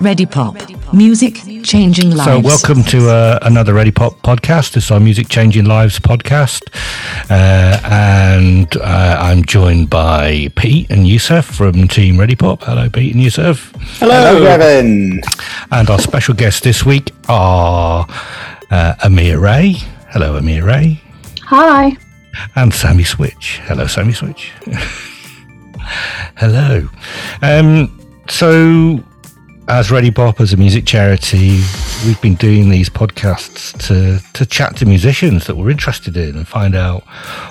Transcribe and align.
Ready 0.00 0.24
Pop. 0.24 0.56
Music 0.94 1.34
changing 1.62 2.12
lives. 2.12 2.24
So, 2.24 2.40
welcome 2.40 2.82
to 2.84 3.10
uh, 3.10 3.38
another 3.42 3.74
Ready 3.74 3.90
Pop 3.90 4.14
podcast. 4.22 4.72
This 4.72 4.84
is 4.86 4.90
our 4.90 4.98
Music 4.98 5.28
Changing 5.28 5.66
Lives 5.66 5.98
podcast. 5.98 6.62
Uh, 7.30 7.78
and 7.84 8.74
uh, 8.78 9.18
I'm 9.20 9.44
joined 9.44 9.90
by 9.90 10.48
Pete 10.56 10.90
and 10.90 11.06
Yusuf 11.06 11.44
from 11.44 11.86
Team 11.86 12.18
Ready 12.18 12.34
Pop. 12.34 12.62
Hello, 12.62 12.88
Pete 12.88 13.12
and 13.14 13.22
Yusuf. 13.22 13.72
Hello, 13.98 14.14
Hello 14.14 14.40
Gavin. 14.40 15.20
And 15.70 15.90
our 15.90 15.98
special 15.98 16.34
guests 16.34 16.62
this 16.62 16.84
week 16.86 17.12
are 17.28 18.06
uh, 18.70 18.94
Amir 19.04 19.38
Ray. 19.38 19.74
Hello, 20.08 20.36
Amir 20.36 20.64
Ray. 20.64 20.98
Hi. 21.42 21.94
And 22.56 22.72
Sammy 22.72 23.04
Switch. 23.04 23.60
Hello, 23.64 23.86
Sammy 23.86 24.14
Switch. 24.14 24.50
Hello. 26.36 26.88
Um, 27.42 28.00
so, 28.28 29.04
as 29.70 29.88
Ready 29.88 30.10
Pop, 30.10 30.40
as 30.40 30.52
a 30.52 30.56
music 30.56 30.84
charity, 30.84 31.62
we've 32.04 32.20
been 32.20 32.34
doing 32.34 32.70
these 32.70 32.90
podcasts 32.90 33.72
to, 33.86 34.20
to 34.32 34.44
chat 34.44 34.74
to 34.78 34.84
musicians 34.84 35.46
that 35.46 35.56
we're 35.56 35.70
interested 35.70 36.16
in 36.16 36.36
and 36.36 36.48
find 36.48 36.74
out 36.74 37.04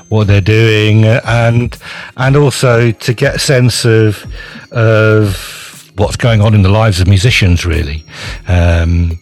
what 0.10 0.28
they're 0.28 0.42
doing 0.42 1.06
and 1.06 1.78
and 2.18 2.36
also 2.36 2.92
to 2.92 3.14
get 3.14 3.36
a 3.36 3.40
sense 3.40 3.86
of 3.86 4.26
of 4.72 5.94
what's 5.96 6.18
going 6.18 6.42
on 6.42 6.54
in 6.54 6.62
the 6.62 6.70
lives 6.70 7.00
of 7.00 7.08
musicians 7.08 7.66
really. 7.66 8.04
Um, 8.50 9.18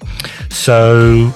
so 0.50 1.36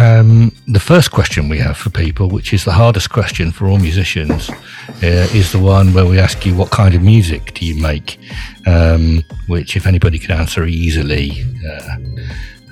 um, 0.00 0.52
the 0.68 0.80
first 0.80 1.10
question 1.10 1.48
we 1.48 1.58
have 1.58 1.76
for 1.76 1.90
people, 1.90 2.28
which 2.28 2.52
is 2.52 2.64
the 2.64 2.72
hardest 2.72 3.10
question 3.10 3.50
for 3.50 3.66
all 3.66 3.78
musicians, 3.78 4.50
uh, 4.50 5.26
is 5.34 5.52
the 5.52 5.58
one 5.58 5.92
where 5.92 6.06
we 6.06 6.18
ask 6.18 6.44
you, 6.46 6.54
What 6.54 6.70
kind 6.70 6.94
of 6.94 7.02
music 7.02 7.54
do 7.54 7.66
you 7.66 7.80
make? 7.80 8.18
Um, 8.66 9.24
which, 9.46 9.76
if 9.76 9.86
anybody 9.86 10.18
can 10.18 10.32
answer 10.32 10.64
easily, 10.64 11.44
uh, 11.66 11.96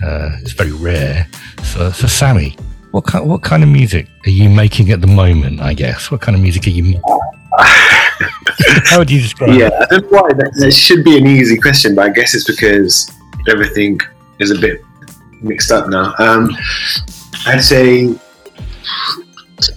uh, 0.04 0.30
it's 0.40 0.52
very 0.52 0.72
rare. 0.72 1.26
So, 1.62 1.90
so 1.90 2.06
Sammy, 2.06 2.56
what 2.90 3.06
kind, 3.06 3.28
what 3.28 3.42
kind 3.42 3.62
of 3.62 3.68
music 3.68 4.08
are 4.26 4.30
you 4.30 4.48
making 4.48 4.90
at 4.90 5.00
the 5.00 5.06
moment, 5.06 5.60
I 5.60 5.74
guess? 5.74 6.10
What 6.10 6.20
kind 6.20 6.36
of 6.36 6.42
music 6.42 6.66
are 6.66 6.70
you 6.70 6.84
making? 6.84 7.02
How 8.84 8.98
would 8.98 9.10
you 9.10 9.20
describe 9.20 9.50
yeah, 9.50 9.66
it? 9.66 9.72
I 9.74 9.86
don't 9.86 10.12
know 10.12 10.22
why. 10.22 10.32
That, 10.32 10.52
that 10.58 10.72
should 10.72 11.04
be 11.04 11.16
an 11.16 11.26
easy 11.26 11.56
question, 11.56 11.94
but 11.94 12.06
I 12.06 12.10
guess 12.10 12.34
it's 12.34 12.44
because 12.44 13.10
everything 13.48 13.98
is 14.38 14.50
a 14.50 14.58
bit 14.58 14.83
mixed 15.44 15.70
up 15.70 15.88
now. 15.88 16.14
Um, 16.18 16.50
I'd 17.46 17.62
say 17.62 18.14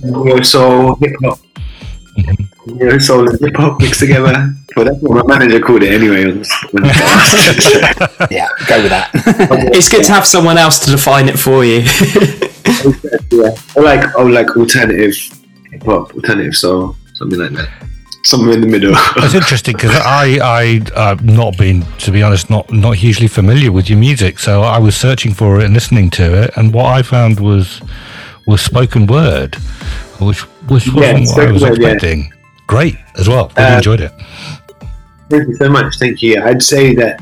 neo 0.04 0.42
soul, 0.42 0.96
hip 0.96 1.16
hop. 1.24 1.40
Neo 2.66 2.98
soul 2.98 3.30
and 3.30 3.40
hip 3.40 3.56
hop 3.56 3.80
mixed 3.82 4.00
together. 4.00 4.54
Well, 4.76 4.86
that's 4.86 5.02
what 5.02 5.28
my 5.28 5.38
manager 5.38 5.60
called 5.60 5.84
it 5.84 5.94
anyway. 5.94 6.24
yeah, 8.32 8.48
go 8.68 8.82
with 8.82 8.92
that. 8.92 9.10
it's 9.74 9.90
good 9.90 10.04
to 10.06 10.12
have 10.12 10.26
someone 10.26 10.58
else 10.58 10.80
to 10.86 10.92
define 10.92 11.30
it 11.30 11.40
for 11.40 11.66
you. 11.66 11.80
yeah, 13.32 13.56
or 13.76 13.84
like, 13.84 14.16
oh, 14.16 14.26
like 14.26 14.56
alternative 14.56 15.16
hip 15.72 15.84
hop, 15.84 16.14
alternative 16.14 16.56
soul, 16.56 16.96
something 17.14 17.40
like 17.40 17.52
that 17.52 17.70
somewhere 18.28 18.54
in 18.54 18.62
the 18.62 18.68
middle. 18.68 18.92
That's 19.16 19.34
interesting 19.34 19.74
because 19.76 19.96
I 19.96 20.38
I 20.42 20.82
I've 20.96 21.24
not 21.24 21.58
been 21.58 21.84
to 22.00 22.12
be 22.12 22.22
honest 22.22 22.50
not 22.50 22.72
not 22.72 22.96
hugely 22.98 23.28
familiar 23.28 23.72
with 23.72 23.90
your 23.90 23.98
music, 23.98 24.40
so 24.40 24.62
I 24.62 24.80
was 24.80 24.96
searching 24.96 25.34
for 25.34 25.60
it 25.60 25.66
and 25.66 25.74
listening 25.74 26.10
to 26.12 26.44
it, 26.44 26.52
and 26.58 26.74
what 26.74 26.86
I 26.86 27.02
found 27.02 27.40
was 27.40 27.82
was 28.46 28.62
spoken 28.62 29.08
word, 29.08 29.56
which 30.20 30.42
which 30.70 30.94
wasn't 30.94 31.26
yeah, 31.26 31.36
what 31.36 31.48
I 31.48 31.52
was 31.52 31.62
word, 31.62 31.78
expecting. 31.78 32.20
Yeah. 32.20 32.32
Great 32.68 32.98
as 33.18 33.30
well. 33.30 33.52
Really 33.58 33.70
uh, 33.70 33.78
enjoyed 33.78 34.02
it. 34.02 34.12
Thank 35.30 35.48
you 35.48 35.56
so 35.56 35.70
much. 35.70 35.98
Thank 35.98 36.22
you. 36.22 36.42
I'd 36.42 36.62
say 36.62 36.94
that 36.96 37.22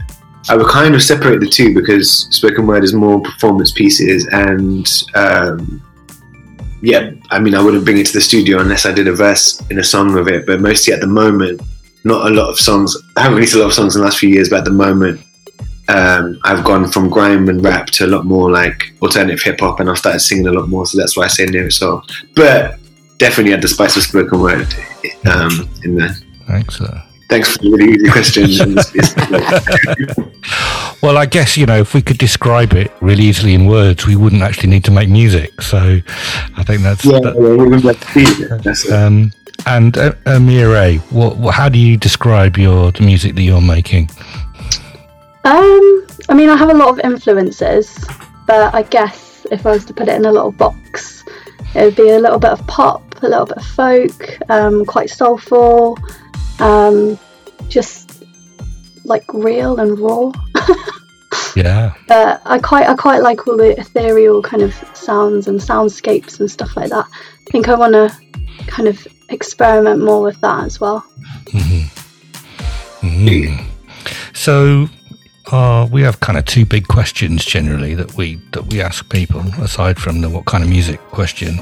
I 0.50 0.56
would 0.56 0.68
kind 0.68 0.96
of 0.96 1.04
separate 1.04 1.40
the 1.40 1.48
two 1.48 1.74
because 1.74 2.28
spoken 2.36 2.66
word 2.66 2.84
is 2.84 2.94
more 2.94 3.22
performance 3.22 3.72
pieces 3.72 4.28
and 4.32 4.88
um, 5.14 5.85
yeah, 6.86 7.12
I 7.32 7.40
mean, 7.40 7.56
I 7.56 7.64
wouldn't 7.64 7.84
bring 7.84 7.98
it 7.98 8.06
to 8.06 8.14
the 8.14 8.22
studio 8.22 8.60
unless 8.60 8.86
I 8.86 8.94
did 8.94 9.08
a 9.08 9.14
verse 9.14 9.60
in 9.72 9.80
a 9.80 9.84
song 9.84 10.16
of 10.18 10.28
it. 10.28 10.46
But 10.46 10.62
mostly 10.62 10.94
at 10.94 11.02
the 11.02 11.08
moment, 11.08 11.60
not 12.04 12.28
a 12.28 12.34
lot 12.34 12.50
of 12.50 12.60
songs. 12.60 12.96
I 13.18 13.24
haven't 13.24 13.38
released 13.38 13.56
a 13.56 13.60
lot 13.60 13.68
of 13.68 13.74
songs 13.74 13.96
in 13.96 14.02
the 14.02 14.06
last 14.06 14.20
few 14.20 14.30
years, 14.30 14.50
but 14.50 14.60
at 14.60 14.66
the 14.66 14.72
moment, 14.72 15.20
um, 15.88 16.40
I've 16.44 16.64
gone 16.64 16.88
from 16.92 17.10
grime 17.10 17.50
and 17.50 17.64
rap 17.64 17.88
to 17.88 18.06
a 18.06 18.08
lot 18.08 18.26
more 18.26 18.52
like 18.52 18.94
alternative 19.02 19.42
hip 19.42 19.60
hop, 19.60 19.80
and 19.80 19.90
I've 19.90 19.98
started 19.98 20.20
singing 20.20 20.46
a 20.46 20.52
lot 20.52 20.70
more. 20.70 20.86
So 20.86 21.00
that's 21.00 21.18
why 21.18 21.26
I 21.26 21.28
say 21.28 21.46
neo 21.48 21.70
soul. 21.70 22.04
But 22.36 22.78
definitely 23.18 23.52
had 23.52 23.64
the 23.64 23.68
spice 23.68 23.98
of 23.98 24.04
spoken 24.04 24.40
word 24.40 24.72
um, 25.26 25.68
in 25.84 25.96
there. 25.96 26.16
Excellent. 26.50 27.02
Thanks 27.28 27.54
for 27.54 27.64
the 27.64 27.70
really 27.72 27.94
easy 27.94 28.10
question. 28.10 28.76
well, 31.02 31.18
I 31.18 31.26
guess, 31.26 31.58
you 31.58 31.66
know, 31.66 31.78
if 31.80 31.94
we 31.94 32.02
could 32.02 32.20
describe 32.20 32.74
it 32.74 32.92
really 33.02 33.24
easily 33.24 33.54
in 33.54 33.66
words, 33.66 34.06
we 34.06 34.16
wouldn't 34.16 34.44
actually 34.44 34.70
need 34.70 34.84
to 34.86 34.92
make 34.92 35.10
music. 35.10 35.62
So 35.62 36.00
I 36.58 36.64
think 36.64 36.82
that's. 36.84 37.04
Yeah, 37.04 37.20
that, 37.20 38.62
that's 38.64 38.92
um, 38.92 39.32
and 39.66 39.98
uh, 39.98 40.12
Amira, 40.26 41.00
what, 41.12 41.38
what, 41.38 41.56
how 41.56 41.70
do 41.70 41.80
you 41.80 41.98
describe 41.98 42.58
your 42.58 42.92
the 42.92 43.02
music 43.02 43.36
that 43.36 43.42
you're 43.42 43.62
making? 43.62 44.10
Um, 45.44 46.08
I 46.30 46.34
mean, 46.36 46.50
I 46.50 46.56
have 46.56 46.70
a 46.70 46.74
lot 46.74 46.90
of 46.90 47.00
influences, 47.00 48.06
but 48.46 48.74
I 48.74 48.84
guess 48.84 49.46
if 49.52 49.66
I 49.66 49.72
was 49.72 49.86
to 49.86 49.94
put 49.94 50.08
it 50.08 50.16
in 50.16 50.26
a 50.26 50.32
little 50.32 50.52
box, 50.52 51.24
it 51.74 51.84
would 51.84 51.96
be 51.96 52.10
a 52.10 52.20
little 52.20 52.40
bit 52.40 52.52
of 52.52 52.66
pop, 52.68 53.04
a 53.24 53.28
little 53.28 53.46
bit 53.46 53.58
of 53.58 53.66
folk, 53.66 54.50
um, 54.50 54.86
quite 54.86 55.10
soulful, 55.10 55.98
um, 56.60 57.20
just 57.70 58.24
like 59.04 59.24
real 59.34 59.80
and 59.80 60.00
raw. 60.00 60.32
yeah. 61.56 61.94
Uh, 62.10 62.38
I 62.46 62.60
quite 62.60 62.88
I 62.88 62.96
quite 62.96 63.22
like 63.22 63.48
all 63.48 63.58
the 63.58 63.80
ethereal 63.80 64.42
kind 64.42 64.64
of 64.64 64.74
sounds 64.94 65.48
and 65.48 65.60
soundscapes 65.60 66.40
and 66.40 66.50
stuff 66.50 66.76
like 66.76 66.90
that. 66.90 67.06
I 67.08 67.52
think 67.52 67.68
I 67.68 67.76
want 67.76 67.94
to 67.94 68.16
kind 68.68 68.88
of 68.88 69.08
experiment 69.30 70.04
more 70.04 70.22
with 70.22 70.40
that 70.42 70.66
as 70.66 70.80
well. 70.80 71.06
Mm-hmm. 71.46 73.08
Mm-hmm. 73.08 73.72
So, 74.34 74.88
uh, 75.52 75.88
we 75.92 76.02
have 76.02 76.20
kind 76.20 76.38
of 76.38 76.46
two 76.46 76.66
big 76.66 76.88
questions 76.88 77.46
generally 77.46 77.94
that 77.96 78.16
we 78.16 78.36
that 78.52 78.66
we 78.68 78.82
ask 78.82 79.10
people, 79.10 79.42
aside 79.62 79.98
from 80.00 80.22
the 80.22 80.30
what 80.30 80.46
kind 80.46 80.64
of 80.64 80.70
music 80.70 81.00
question. 81.12 81.60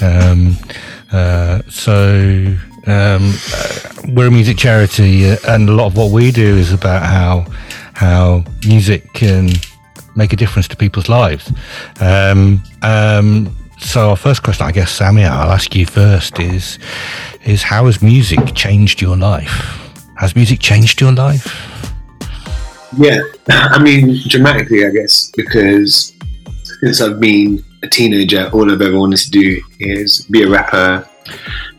Um, 0.00 0.56
uh, 1.12 1.62
so 1.68 2.56
um, 2.86 3.32
uh, 3.54 3.78
we're 4.08 4.26
a 4.26 4.30
music 4.30 4.56
charity, 4.56 5.30
uh, 5.30 5.36
and 5.48 5.68
a 5.68 5.72
lot 5.72 5.86
of 5.86 5.96
what 5.96 6.10
we 6.10 6.32
do 6.32 6.56
is 6.56 6.72
about 6.72 7.02
how 7.02 7.46
how 7.94 8.44
music 8.66 9.12
can 9.12 9.50
make 10.16 10.32
a 10.32 10.36
difference 10.36 10.68
to 10.68 10.76
people's 10.76 11.08
lives. 11.08 11.52
Um, 12.00 12.62
um, 12.82 13.56
so, 13.78 14.10
our 14.10 14.16
first 14.16 14.42
question, 14.42 14.66
I 14.66 14.72
guess, 14.72 14.90
Sammy, 14.90 15.24
I'll 15.24 15.52
ask 15.52 15.74
you 15.74 15.86
first: 15.86 16.40
is 16.40 16.78
is 17.44 17.62
how 17.62 17.86
has 17.86 18.02
music 18.02 18.54
changed 18.54 19.00
your 19.00 19.16
life? 19.16 19.78
Has 20.16 20.34
music 20.34 20.60
changed 20.60 21.00
your 21.00 21.12
life? 21.12 21.68
Yeah, 22.96 23.20
I 23.48 23.82
mean, 23.82 24.18
dramatically, 24.28 24.86
I 24.86 24.90
guess, 24.90 25.30
because 25.36 26.12
since 26.80 27.00
I've 27.00 27.20
been 27.20 27.64
a 27.82 27.88
teenager, 27.88 28.50
all 28.52 28.70
I've 28.70 28.82
ever 28.82 28.98
wanted 28.98 29.18
to 29.18 29.30
do 29.30 29.60
is 29.78 30.26
be 30.26 30.42
a 30.42 30.48
rapper, 30.48 31.08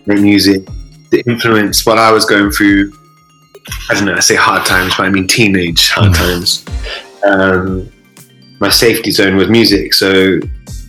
make 0.05 0.19
music, 0.19 0.67
the 1.13 1.23
influence 1.31 1.85
what 1.85 1.97
I 1.97 2.11
was 2.11 2.25
going 2.25 2.51
through. 2.51 2.91
I 3.89 3.93
don't 3.93 4.05
know. 4.05 4.15
I 4.15 4.19
say 4.19 4.35
hard 4.35 4.65
times, 4.65 4.93
but 4.97 5.05
I 5.05 5.09
mean 5.09 5.27
teenage 5.27 5.89
hard 5.91 6.11
mm. 6.11 6.17
times. 6.17 6.65
Um, 7.23 7.91
my 8.59 8.69
safety 8.69 9.11
zone 9.11 9.35
was 9.37 9.47
music, 9.49 9.93
so 9.93 10.39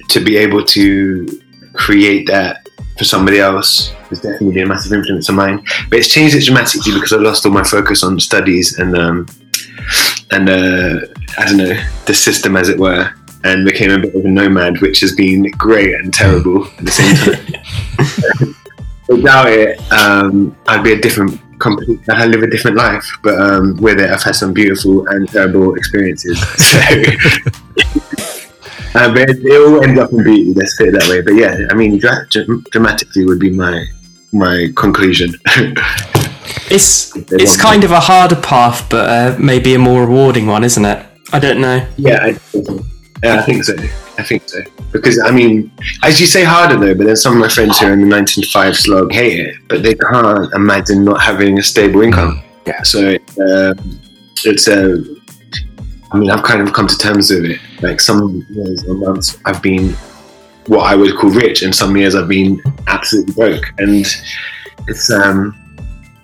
to 0.09 0.25
be 0.25 0.37
able 0.37 0.65
to 0.65 1.41
create 1.75 2.27
that 2.29 2.69
for 2.99 3.05
somebody 3.05 3.39
else 3.39 3.91
has 4.09 4.21
definitely 4.21 4.55
been 4.55 4.65
a 4.65 4.67
massive 4.67 4.93
influence 4.93 5.29
of 5.29 5.35
mine. 5.35 5.65
But 5.91 5.99
it's 5.99 6.09
changed 6.09 6.35
it 6.37 6.45
dramatically 6.45 6.95
because 6.95 7.13
I 7.13 7.17
lost 7.17 7.45
all 7.45 7.53
my 7.53 7.65
focus 7.65 8.03
on 8.03 8.19
studies 8.19 8.79
and 8.79 8.97
um, 8.97 9.27
and 10.31 10.49
uh, 10.49 11.01
I 11.39 11.45
don't 11.45 11.59
know 11.59 11.81
the 12.07 12.15
system, 12.15 12.57
as 12.57 12.69
it 12.69 12.79
were, 12.79 13.13
and 13.45 13.67
became 13.67 13.91
a 13.91 13.99
bit 13.99 14.15
of 14.15 14.25
a 14.25 14.29
nomad, 14.29 14.81
which 14.81 15.01
has 15.01 15.15
been 15.15 15.51
great 15.53 15.95
and 15.95 16.13
terrible 16.13 16.67
at 16.67 16.85
the 16.85 16.91
same 16.91 17.15
time. 17.15 18.57
without 19.09 19.49
it, 19.49 19.81
um, 19.93 20.57
I'd 20.67 20.83
be 20.83 20.93
a 20.93 21.01
different, 21.01 21.41
complete, 21.59 22.01
I'd 22.09 22.31
live 22.31 22.43
a 22.43 22.51
different 22.51 22.77
life. 22.77 23.07
But 23.23 23.41
um, 23.41 23.77
with 23.77 24.01
it, 24.01 24.11
I've 24.11 24.23
had 24.23 24.35
some 24.35 24.53
beautiful 24.53 25.07
and 25.09 25.29
terrible 25.29 25.75
experiences. 25.75 26.43
So, 28.95 29.01
uh, 29.01 29.13
but 29.13 29.29
it, 29.29 29.45
it, 29.45 29.61
all 29.61 29.83
ends 29.83 30.01
up 30.01 30.13
in 30.13 30.23
beauty. 30.23 30.55
Let's 30.55 30.77
put 30.77 30.89
it 30.89 30.93
that 30.93 31.09
way. 31.09 31.21
But 31.21 31.35
yeah, 31.35 31.67
I 31.71 31.75
mean, 31.75 31.99
dra- 31.99 32.27
dramatically 32.71 33.27
would 33.27 33.41
be 33.41 33.51
my 33.51 33.85
my 34.33 34.69
conclusion. 34.77 35.35
it's 36.71 37.15
it's 37.17 37.61
kind 37.61 37.85
of 37.85 37.91
a 37.91 38.01
harder 38.01 38.37
path, 38.37 38.89
but 38.89 39.09
uh, 39.09 39.37
maybe 39.39 39.75
a 39.75 39.79
more 39.79 40.07
rewarding 40.07 40.47
one, 40.47 40.65
isn't 40.65 40.85
it? 40.85 41.07
I 41.33 41.39
don't 41.39 41.61
know. 41.61 41.87
Yeah, 41.97 42.19
I. 42.23 42.39
Yeah, 43.25 43.41
I 43.41 43.43
think 43.43 43.65
so. 43.65 43.75
I 44.19 44.23
think 44.23 44.49
so. 44.49 44.61
Because, 44.93 45.19
I 45.19 45.31
mean, 45.31 45.73
as 46.03 46.21
you 46.21 46.27
say, 46.27 46.45
harder 46.45 46.77
though, 46.77 46.95
but 46.95 47.07
then 47.07 47.17
some 47.17 47.35
of 47.35 47.41
my 47.41 47.49
friends 47.49 47.79
who 47.79 47.87
are 47.87 47.93
in 47.93 48.01
the 48.01 48.07
9 48.07 48.25
to 48.27 48.47
5 48.47 48.77
slog 48.77 49.13
hate 49.13 49.41
it, 49.41 49.57
but 49.69 49.83
they 49.83 49.95
can't 49.95 50.53
imagine 50.55 51.05
not 51.05 51.21
having 51.21 51.59
a 51.59 51.63
stable 51.63 52.03
income. 52.03 52.43
Yeah. 52.67 52.83
So 52.83 53.15
uh, 53.15 53.75
it's 54.45 54.69
a. 54.69 55.05
I 56.13 56.19
mean, 56.19 56.31
I've 56.31 56.45
kind 56.45 56.61
of 56.61 56.73
come 56.73 56.87
to 56.87 56.97
terms 56.97 57.31
with 57.31 57.45
it. 57.45 57.61
Like 57.83 58.01
some 58.01 58.47
years 58.51 58.85
or 58.87 58.95
months, 58.95 59.39
I've 59.45 59.61
been 59.63 59.95
what 60.67 60.87
I 60.87 60.95
would 60.95 61.17
call 61.17 61.31
rich, 61.31 61.63
and 61.63 61.75
some 61.75 61.97
years 61.97 62.15
I've 62.15 62.29
been 62.29 62.63
absolutely 62.87 63.35
broke. 63.35 63.65
And 63.79 64.07
it's 64.87 65.11
um, 65.11 65.57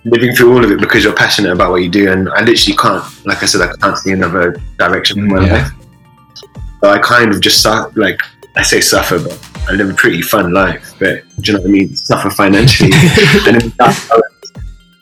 living 0.05 0.33
through 0.33 0.53
all 0.53 0.63
of 0.63 0.71
it 0.71 0.79
because 0.79 1.03
you're 1.03 1.15
passionate 1.15 1.51
about 1.51 1.71
what 1.71 1.83
you 1.83 1.89
do. 1.89 2.11
And 2.11 2.29
I 2.29 2.41
literally 2.41 2.77
can't, 2.77 3.25
like 3.25 3.43
I 3.43 3.45
said, 3.47 3.61
I 3.61 3.73
can't 3.81 3.97
see 3.97 4.11
another 4.11 4.61
direction 4.77 5.19
in 5.19 5.27
my 5.27 5.39
life. 5.39 5.71
So 6.81 6.89
I 6.89 6.99
kind 6.99 7.31
of 7.31 7.41
just 7.41 7.61
su- 7.61 7.91
like 7.95 8.19
I 8.55 8.63
say 8.63 8.81
suffer, 8.81 9.19
but 9.19 9.37
I 9.69 9.73
live 9.73 9.89
a 9.89 9.93
pretty 9.93 10.21
fun 10.21 10.51
life. 10.51 10.93
But 10.99 11.23
do 11.39 11.51
you 11.51 11.53
know 11.53 11.61
what 11.61 11.69
I 11.69 11.71
mean? 11.71 11.95
Suffer 11.95 12.29
financially, 12.29 12.91
and 13.47 13.61
in 13.61 13.69
dark 13.77 13.95
hours, 14.11 14.51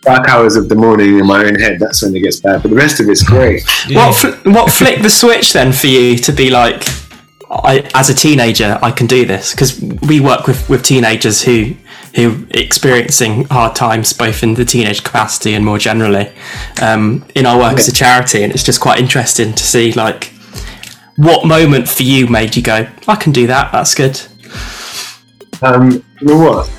dark 0.01 0.27
hours 0.27 0.55
of 0.55 0.67
the 0.67 0.75
morning 0.75 1.19
in 1.19 1.25
my 1.25 1.45
own 1.45 1.55
head, 1.55 1.79
that's 1.79 2.03
when 2.03 2.15
it 2.15 2.19
gets 2.19 2.41
bad. 2.41 2.61
But 2.61 2.69
the 2.69 2.75
rest 2.75 2.99
of 2.99 3.09
it's 3.09 3.23
great. 3.23 3.63
What 3.91 4.13
fl- 4.13 4.49
what 4.49 4.71
flicked 4.71 5.03
the 5.03 5.09
switch 5.09 5.53
then 5.53 5.71
for 5.71 5.87
you 5.87 6.17
to 6.17 6.31
be 6.33 6.49
like, 6.49 6.83
I 7.49 7.89
as 7.95 8.09
a 8.09 8.13
teenager 8.13 8.77
I 8.81 8.91
can 8.91 9.07
do 9.07 9.25
this 9.25 9.51
because 9.51 9.81
we 9.81 10.19
work 10.19 10.47
with, 10.47 10.69
with 10.69 10.83
teenagers 10.83 11.43
who 11.43 11.75
who 12.15 12.45
experiencing 12.51 13.45
hard 13.45 13.75
times 13.75 14.13
both 14.13 14.43
in 14.43 14.55
the 14.55 14.65
teenage 14.65 15.03
capacity 15.03 15.53
and 15.53 15.63
more 15.63 15.77
generally 15.77 16.31
um, 16.81 17.23
in 17.35 17.45
our 17.45 17.57
work 17.57 17.77
as 17.77 17.87
a 17.87 17.93
charity 17.93 18.43
and 18.43 18.51
it's 18.51 18.63
just 18.63 18.81
quite 18.81 18.99
interesting 18.99 19.53
to 19.53 19.63
see 19.63 19.91
like 19.93 20.33
what 21.19 21.45
moment 21.45 21.87
for 21.87 22.03
you 22.03 22.27
made 22.27 22.55
you 22.55 22.63
go 22.63 22.87
I 23.07 23.15
can 23.15 23.31
do 23.31 23.47
that 23.47 23.71
that's 23.71 23.93
good 23.93 24.21
Um, 25.61 25.91
you 26.21 26.27
know 26.27 26.37
what? 26.37 26.71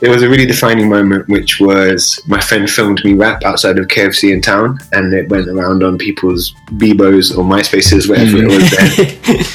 There 0.00 0.10
was 0.10 0.22
a 0.22 0.28
really 0.28 0.44
defining 0.44 0.90
moment, 0.90 1.26
which 1.28 1.58
was 1.58 2.20
my 2.26 2.40
friend 2.40 2.68
filmed 2.68 3.02
me 3.02 3.14
rap 3.14 3.42
outside 3.44 3.78
of 3.78 3.86
KFC 3.86 4.32
in 4.32 4.42
town, 4.42 4.78
and 4.92 5.14
it 5.14 5.28
went 5.30 5.48
around 5.48 5.82
on 5.82 5.96
people's 5.96 6.54
Bebos 6.72 7.36
or 7.36 7.44
MySpaces, 7.44 8.08
whatever 8.08 8.36
it 8.36 8.48
was 8.48 9.46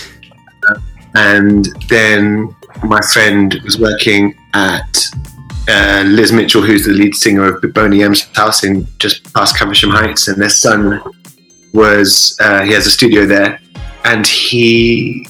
then. 0.64 0.82
and 1.16 1.66
then 1.90 2.56
my 2.84 3.02
friend 3.14 3.60
was 3.64 3.80
working 3.80 4.36
at 4.56 5.06
uh, 5.70 6.04
Liz 6.08 6.32
Mitchell, 6.32 6.64
who's 6.64 6.86
the 6.86 6.94
lead 6.94 7.14
singer 7.14 7.56
of 7.56 7.74
Boney 7.74 8.02
M's 8.02 8.24
house 8.36 8.64
in 8.64 8.88
just 8.98 9.32
past 9.36 9.58
Caversham 9.58 9.92
Heights, 9.92 10.28
and 10.28 10.42
their 10.42 10.50
son 10.50 11.04
was 11.74 12.36
uh, 12.40 12.64
he 12.64 12.72
has 12.72 12.88
a 12.88 12.92
studio 12.92 13.28
there, 13.28 13.60
and 14.06 14.26
he 14.26 15.28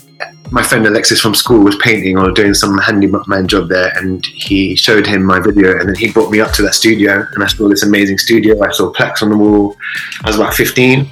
my 0.51 0.62
friend 0.62 0.85
Alexis 0.85 1.21
from 1.21 1.33
school 1.33 1.63
was 1.63 1.77
painting 1.77 2.18
or 2.18 2.29
doing 2.31 2.53
some 2.53 2.77
handyman 2.77 3.47
job 3.47 3.69
there, 3.69 3.97
and 3.97 4.25
he 4.25 4.75
showed 4.75 5.07
him 5.07 5.23
my 5.23 5.39
video, 5.39 5.79
and 5.79 5.88
then 5.88 5.95
he 5.95 6.12
brought 6.12 6.29
me 6.29 6.41
up 6.41 6.51
to 6.53 6.62
that 6.63 6.73
studio, 6.73 7.25
and 7.33 7.44
I 7.44 7.47
saw 7.47 7.69
this 7.69 7.83
amazing 7.83 8.18
studio. 8.18 8.62
I 8.62 8.71
saw 8.71 8.91
plaques 8.91 9.23
on 9.23 9.29
the 9.29 9.38
wall. 9.38 9.77
I 10.23 10.27
was 10.27 10.35
about 10.35 10.53
15, 10.53 11.09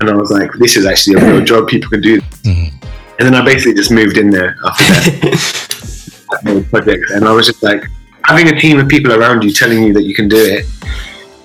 and 0.00 0.10
I 0.10 0.14
was 0.14 0.30
like, 0.30 0.50
"This 0.58 0.76
is 0.76 0.86
actually 0.86 1.20
a 1.20 1.32
real 1.32 1.44
job. 1.44 1.68
People 1.68 1.90
can 1.90 2.00
do." 2.00 2.20
this." 2.20 2.72
And 3.18 3.26
then 3.26 3.34
I 3.34 3.44
basically 3.44 3.74
just 3.74 3.90
moved 3.90 4.16
in 4.16 4.30
there 4.30 4.56
after 4.64 4.84
that 4.84 6.28
that 6.44 6.66
project, 6.70 7.10
and 7.10 7.28
I 7.28 7.32
was 7.32 7.46
just 7.46 7.62
like 7.62 7.84
having 8.24 8.48
a 8.48 8.58
team 8.58 8.78
of 8.78 8.88
people 8.88 9.12
around 9.12 9.44
you 9.44 9.52
telling 9.52 9.82
you 9.82 9.92
that 9.92 10.04
you 10.04 10.14
can 10.14 10.28
do 10.28 10.38
it, 10.38 10.66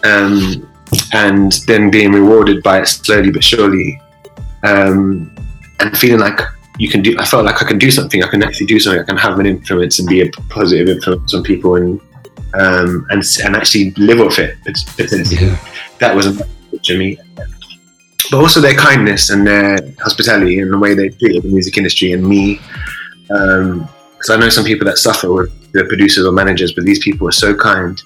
um, 0.05 0.69
and 1.13 1.51
then 1.67 1.89
being 1.89 2.13
rewarded 2.13 2.63
by 2.63 2.81
it 2.81 2.87
slowly 2.87 3.31
but 3.31 3.43
surely, 3.43 3.99
um, 4.63 5.32
and 5.83 5.97
feeling 5.97 6.19
like 6.19 6.39
you 6.79 6.89
can 6.89 7.01
do. 7.01 7.15
I 7.19 7.25
felt 7.25 7.45
like 7.45 7.61
I 7.61 7.67
can 7.67 7.77
do 7.77 7.91
something. 7.91 8.23
I 8.23 8.27
can 8.27 8.41
actually 8.43 8.65
do 8.67 8.79
something. 8.79 9.01
I 9.01 9.05
can 9.05 9.17
have 9.17 9.39
an 9.39 9.45
influence 9.45 9.99
and 9.99 10.07
be 10.07 10.21
a 10.21 10.31
positive 10.49 10.87
influence 10.87 11.33
on 11.33 11.43
people, 11.43 11.75
and 11.75 12.01
um, 12.55 13.05
and 13.09 13.23
and 13.43 13.55
actually 13.55 13.91
live 13.91 14.19
off 14.19 14.39
it. 14.39 14.57
It's, 14.65 14.83
it's, 14.99 15.31
Yeah. 15.31 15.57
That 15.99 16.15
was 16.15 16.25
a 16.27 16.47
to 16.83 16.97
me. 16.97 17.19
But 18.31 18.39
also 18.39 18.61
their 18.61 18.73
kindness 18.73 19.29
and 19.29 19.45
their 19.45 19.77
hospitality 19.99 20.59
and 20.59 20.73
the 20.73 20.77
way 20.77 20.95
they 20.95 21.09
treated 21.09 21.43
the 21.43 21.49
music 21.49 21.77
industry 21.77 22.13
and 22.13 22.25
me. 22.25 22.59
Because 23.27 24.29
I 24.29 24.37
know 24.37 24.49
some 24.49 24.65
people 24.65 24.85
that 24.85 24.97
suffer 24.97 25.31
with 25.31 25.71
the 25.73 25.83
producers 25.85 26.25
or 26.25 26.31
managers, 26.31 26.73
but 26.73 26.83
these 26.83 26.99
people 26.99 27.25
were 27.25 27.31
so 27.31 27.53
kind, 27.53 28.01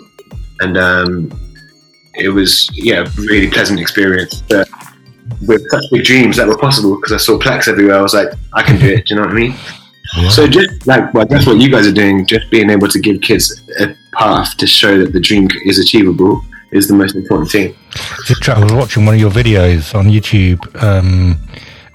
and 0.59 0.77
um, 0.77 1.31
it 2.15 2.29
was 2.29 2.69
yeah, 2.74 3.01
a 3.01 3.09
really 3.21 3.50
pleasant 3.50 3.79
experience. 3.79 4.41
But 4.50 4.68
with 5.45 5.69
such 5.69 5.84
big 5.92 6.04
dreams 6.04 6.38
that 6.38 6.48
were 6.48 6.57
possible 6.57 6.95
because 6.95 7.12
I 7.13 7.18
saw 7.18 7.38
plaques 7.38 7.68
everywhere. 7.68 7.98
I 7.98 8.01
was 8.01 8.13
like, 8.13 8.30
I 8.54 8.63
can 8.63 8.80
do 8.80 8.88
it. 8.88 9.06
Do 9.06 9.16
you 9.16 9.22
know 9.22 9.28
what 9.28 9.36
I 9.36 9.39
mean? 9.39 9.56
Yeah. 10.18 10.30
So 10.30 10.48
just 10.48 10.88
like 10.88 11.13
well, 11.13 11.25
that's 11.25 11.45
what 11.45 11.57
you 11.57 11.69
guys 11.69 11.86
are 11.86 11.94
doing. 11.94 12.25
Just 12.25 12.50
being 12.50 12.69
able 12.69 12.88
to 12.88 13.00
give 13.00 13.22
kids 13.22 13.62
a 13.80 13.95
path 14.13 14.56
to 14.57 14.68
show 14.68 14.98
that 15.00 15.12
the 15.12 15.19
dream 15.19 15.48
is 15.66 15.80
achievable 15.80 16.42
is 16.72 16.88
the 16.88 16.94
most 16.94 17.16
important 17.16 17.51
thing. 17.51 17.75
I 18.48 18.60
was 18.60 18.74
watching 18.74 19.06
one 19.06 19.16
of 19.16 19.22
your 19.22 19.31
videos 19.31 19.94
on 19.95 20.06
YouTube. 20.06 20.60
Um, 20.81 21.38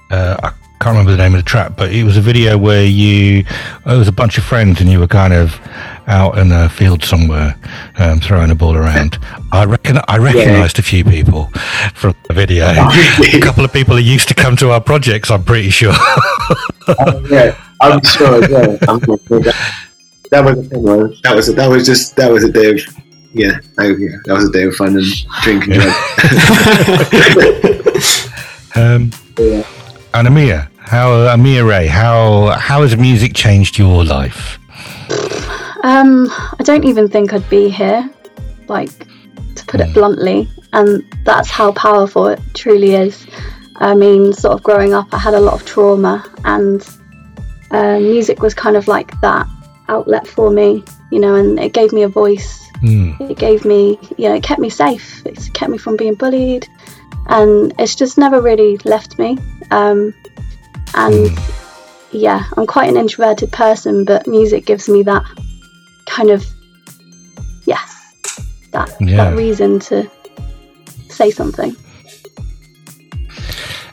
uh, 0.09 0.37
I 0.43 0.49
can't 0.79 0.97
remember 0.97 1.11
the 1.11 1.17
name 1.17 1.33
of 1.33 1.39
the 1.39 1.49
track, 1.49 1.75
but 1.75 1.91
it 1.91 2.03
was 2.03 2.17
a 2.17 2.21
video 2.21 2.57
where 2.57 2.85
you, 2.85 3.39
it 3.39 3.97
was 3.97 4.07
a 4.07 4.11
bunch 4.11 4.37
of 4.37 4.43
friends, 4.43 4.81
and 4.81 4.89
you 4.89 4.99
were 4.99 5.07
kind 5.07 5.33
of 5.33 5.59
out 6.07 6.37
in 6.37 6.51
a 6.51 6.69
field 6.69 7.03
somewhere, 7.03 7.55
um, 7.97 8.19
throwing 8.19 8.51
a 8.51 8.55
ball 8.55 8.75
around. 8.75 9.17
I 9.51 9.65
reckon 9.65 9.99
I 10.07 10.17
recognised 10.17 10.79
a 10.79 10.83
few 10.83 11.03
people 11.03 11.49
from 11.93 12.15
the 12.27 12.33
video. 12.33 12.65
a 12.69 13.39
couple 13.41 13.63
of 13.65 13.73
people 13.73 13.95
who 13.95 14.01
used 14.01 14.27
to 14.29 14.33
come 14.33 14.55
to 14.57 14.71
our 14.71 14.81
projects. 14.81 15.31
I'm 15.31 15.43
pretty 15.43 15.69
sure. 15.69 15.93
yeah, 17.29 17.57
I'm 17.81 18.03
sure. 18.03 18.41
Yeah, 18.49 18.77
I'm 18.87 18.99
sure 19.01 19.17
that, 19.39 19.55
that 20.31 20.43
was 20.43 20.55
the 20.57 20.63
thing. 20.69 20.83
Man. 20.83 21.13
That 21.23 21.35
was 21.35 21.53
that 21.55 21.67
was 21.67 21.85
just 21.85 22.15
that 22.15 22.31
was 22.31 22.43
a 22.43 22.51
day 22.51 22.71
of 22.71 22.79
yeah, 23.33 23.59
I, 23.77 23.87
yeah 23.87 24.17
that 24.25 24.33
was 24.33 24.49
a 24.49 24.51
day 24.51 24.63
of 24.63 24.75
fun 24.75 24.95
and 24.97 25.05
drinking. 25.41 25.73
um, 28.75 29.11
Yeah. 29.37 29.63
and 30.13 30.27
Amir, 30.27 30.69
how 30.77 31.27
Amir 31.27 31.65
Ray, 31.65 31.87
how 31.87 32.47
how 32.47 32.81
has 32.81 32.95
music 32.97 33.33
changed 33.33 33.77
your 33.77 34.03
life? 34.03 34.59
Um, 35.83 36.29
I 36.31 36.63
don't 36.63 36.85
even 36.85 37.09
think 37.09 37.33
I'd 37.33 37.47
be 37.49 37.69
here, 37.69 38.09
like 38.67 38.97
to 39.55 39.65
put 39.67 39.81
it 39.81 39.93
bluntly, 39.93 40.49
and 40.71 41.03
that's 41.25 41.49
how 41.49 41.73
powerful 41.73 42.27
it 42.27 42.39
truly 42.53 42.95
is. 42.95 43.27
I 43.75 43.93
mean, 43.93 44.31
sort 44.31 44.53
of 44.53 44.63
growing 44.63 44.93
up, 44.93 45.13
I 45.13 45.17
had 45.17 45.33
a 45.33 45.39
lot 45.41 45.55
of 45.55 45.65
trauma, 45.65 46.25
and 46.45 46.87
uh, 47.71 47.99
music 47.99 48.41
was 48.41 48.53
kind 48.53 48.77
of 48.77 48.87
like 48.87 49.19
that 49.19 49.45
outlet 49.89 50.25
for 50.25 50.49
me, 50.49 50.85
you 51.11 51.19
know, 51.19 51.35
and 51.35 51.59
it 51.59 51.73
gave 51.73 51.91
me 51.91 52.03
a 52.03 52.07
voice. 52.07 52.65
Hmm. 52.79 53.13
It 53.19 53.37
gave 53.37 53.65
me, 53.65 53.99
you 54.17 54.29
know, 54.29 54.35
it 54.35 54.43
kept 54.43 54.61
me 54.61 54.69
safe. 54.69 55.25
It 55.25 55.37
kept 55.53 55.69
me 55.69 55.77
from 55.77 55.97
being 55.97 56.15
bullied, 56.15 56.65
and 57.27 57.73
it's 57.77 57.95
just 57.95 58.17
never 58.17 58.39
really 58.39 58.77
left 58.85 59.19
me. 59.19 59.37
Um, 59.69 60.13
and 60.95 61.29
yeah, 62.11 62.45
I'm 62.55 62.67
quite 62.67 62.87
an 62.87 62.95
introverted 62.95 63.51
person, 63.51 64.05
but 64.05 64.27
music 64.27 64.65
gives 64.65 64.87
me 64.87 65.03
that 65.03 65.25
kind 66.05 66.29
of 66.29 66.45
yes, 67.65 68.13
that 68.71 68.89
Yeah. 68.99 69.17
that 69.17 69.37
reason 69.37 69.79
to 69.81 70.09
say 71.09 71.31
something. 71.31 71.75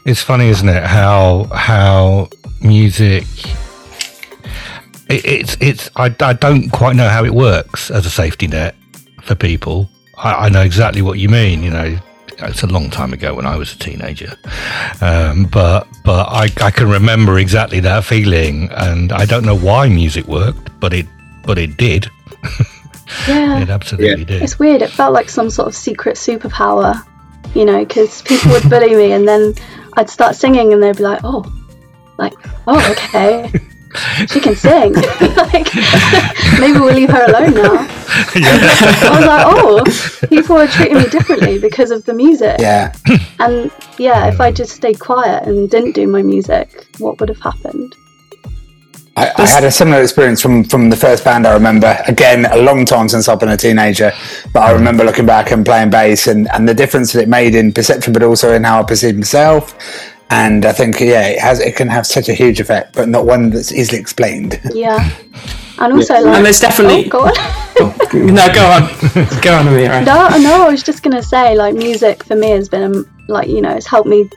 It's 0.07 0.23
funny, 0.23 0.49
isn't 0.49 0.69
it? 0.69 0.83
How 0.85 1.45
how 1.55 2.29
music. 2.61 3.25
It, 5.09 5.25
it's 5.25 5.57
it's 5.61 5.91
I, 5.97 6.15
I 6.21 6.33
don't 6.33 6.71
quite 6.71 6.97
know 6.97 7.09
how 7.09 7.25
it 7.25 7.35
works 7.35 7.91
as 7.91 8.07
a 8.07 8.11
safety 8.11 8.47
net 8.47 8.75
for 9.23 9.35
people. 9.35 9.89
I, 10.17 10.47
I 10.47 10.49
know 10.49 10.63
exactly 10.63 11.03
what 11.03 11.19
you 11.19 11.29
mean. 11.29 11.63
You 11.63 11.71
know, 11.71 11.99
it's 12.39 12.63
a 12.63 12.67
long 12.67 12.89
time 12.91 13.13
ago 13.13 13.35
when 13.35 13.47
I 13.47 13.57
was 13.57 13.75
a 13.75 13.79
teenager, 13.79 14.33
um, 15.03 15.45
but 15.45 15.87
but 16.05 16.29
I 16.29 16.49
I 16.65 16.71
can 16.71 16.89
remember 16.89 17.39
exactly 17.39 17.81
that 17.81 18.05
feeling, 18.05 18.71
and 18.73 19.13
I 19.13 19.27
don't 19.27 19.45
know 19.45 19.57
why 19.57 19.89
music 19.89 20.27
worked, 20.27 20.71
but 20.81 20.95
it 20.95 21.07
but 21.45 21.59
it 21.59 21.77
did. 21.77 22.09
Yeah, 23.29 23.59
It 23.63 23.71
absolutely 23.71 24.25
did. 24.25 24.43
it's 24.43 24.59
weird. 24.59 24.83
It 24.83 24.91
felt 24.91 25.13
like 25.13 25.29
some 25.29 25.51
sort 25.51 25.69
of 25.69 25.75
secret 25.75 26.17
superpower, 26.17 27.05
you 27.55 27.65
know, 27.65 27.85
because 27.85 28.23
people 28.23 28.53
would 28.53 28.69
bully 28.71 28.95
me, 28.95 29.13
and 29.13 29.27
then 29.27 29.55
I'd 29.97 30.09
start 30.11 30.37
singing, 30.37 30.73
and 30.73 30.83
they'd 30.83 30.97
be 30.97 31.03
like, 31.03 31.21
"Oh, 31.25 31.45
like, 32.19 32.35
oh, 32.67 32.91
okay." 32.93 33.53
She 34.29 34.39
can 34.39 34.55
sing. 34.55 34.93
like, 35.53 35.75
maybe 36.61 36.79
we'll 36.79 36.95
leave 36.95 37.11
her 37.11 37.25
alone 37.25 37.55
now. 37.55 37.75
I 38.35 39.17
was 39.19 39.27
like, 39.27 39.47
oh, 39.49 40.27
people 40.29 40.59
are 40.59 40.69
treating 40.69 40.99
me 40.99 41.09
differently 41.09 41.59
because 41.59 41.91
of 41.91 42.05
the 42.05 42.15
music. 42.15 42.61
Yeah. 42.61 42.95
And 43.41 43.73
yeah, 43.99 44.29
if 44.29 44.41
I 44.41 44.53
just 44.53 44.77
stayed 44.77 45.01
quiet 45.01 45.43
and 45.49 45.69
didn't 45.69 45.97
do 45.97 46.07
my 46.07 46.23
music, 46.23 46.87
what 46.99 47.19
would 47.19 47.29
have 47.31 47.41
happened? 47.41 47.97
I, 49.21 49.43
I 49.43 49.47
had 49.47 49.65
a 49.65 49.71
similar 49.71 50.01
experience 50.03 50.41
from, 50.41 50.65
from 50.65 50.89
the 50.89 50.97
first 50.97 51.25
band 51.25 51.47
I 51.47 51.53
remember. 51.53 51.97
Again, 52.09 52.47
a 52.47 52.57
long 52.57 52.85
time 52.87 53.09
since 53.09 53.29
I've 53.29 53.39
been 53.41 53.51
a 53.51 53.57
teenager, 53.57 54.13
but 54.53 54.61
I 54.63 54.73
remember 54.73 55.05
looking 55.05 55.27
back 55.27 55.51
and 55.51 55.65
playing 55.65 55.91
bass 55.91 56.27
and, 56.27 56.49
and 56.53 56.67
the 56.69 56.75
difference 56.75 57.13
that 57.13 57.23
it 57.23 57.29
made 57.29 57.55
in 57.55 57.73
perception, 57.73 58.13
but 58.15 58.23
also 58.23 58.53
in 58.55 58.65
how 58.65 58.81
I 58.81 58.85
perceive 58.85 59.17
myself. 59.17 59.77
And 60.31 60.65
I 60.65 60.73
think, 60.73 61.01
yeah, 61.01 61.27
it 61.27 61.41
has 61.41 61.61
it 61.61 61.75
can 61.77 61.89
have 61.89 62.07
such 62.07 62.29
a 62.29 62.33
huge 62.35 62.61
effect, 62.61 62.95
but 62.95 63.09
not 63.09 63.27
one 63.27 63.51
that's 63.51 63.73
easily 63.73 63.99
explained. 64.01 64.61
Yeah. 64.73 65.11
And 65.83 65.95
also, 65.95 66.13
like, 66.13 66.37
And 66.37 66.45
there's 66.45 66.61
definitely- 66.61 67.07
Oh, 67.07 67.09
go 67.09 67.21
on. 67.21 67.33
no 68.35 68.53
go 68.53 68.67
on 68.67 68.83
go 69.41 69.55
on 69.55 69.65
Amira 69.65 70.05
No, 70.05 70.29
no, 70.37 70.67
I 70.67 70.71
was 70.71 70.83
just 70.83 71.03
gonna 71.03 71.23
say, 71.23 71.57
like, 71.57 71.75
music 71.75 72.23
for 72.23 72.37
me 72.37 72.51
has 72.51 72.69
been, 72.69 72.83
um, 72.83 73.11
like, 73.29 73.49
you 73.49 73.63
know, 73.63 73.71
it's 73.75 73.87
helped 73.87 74.07
me 74.07 74.29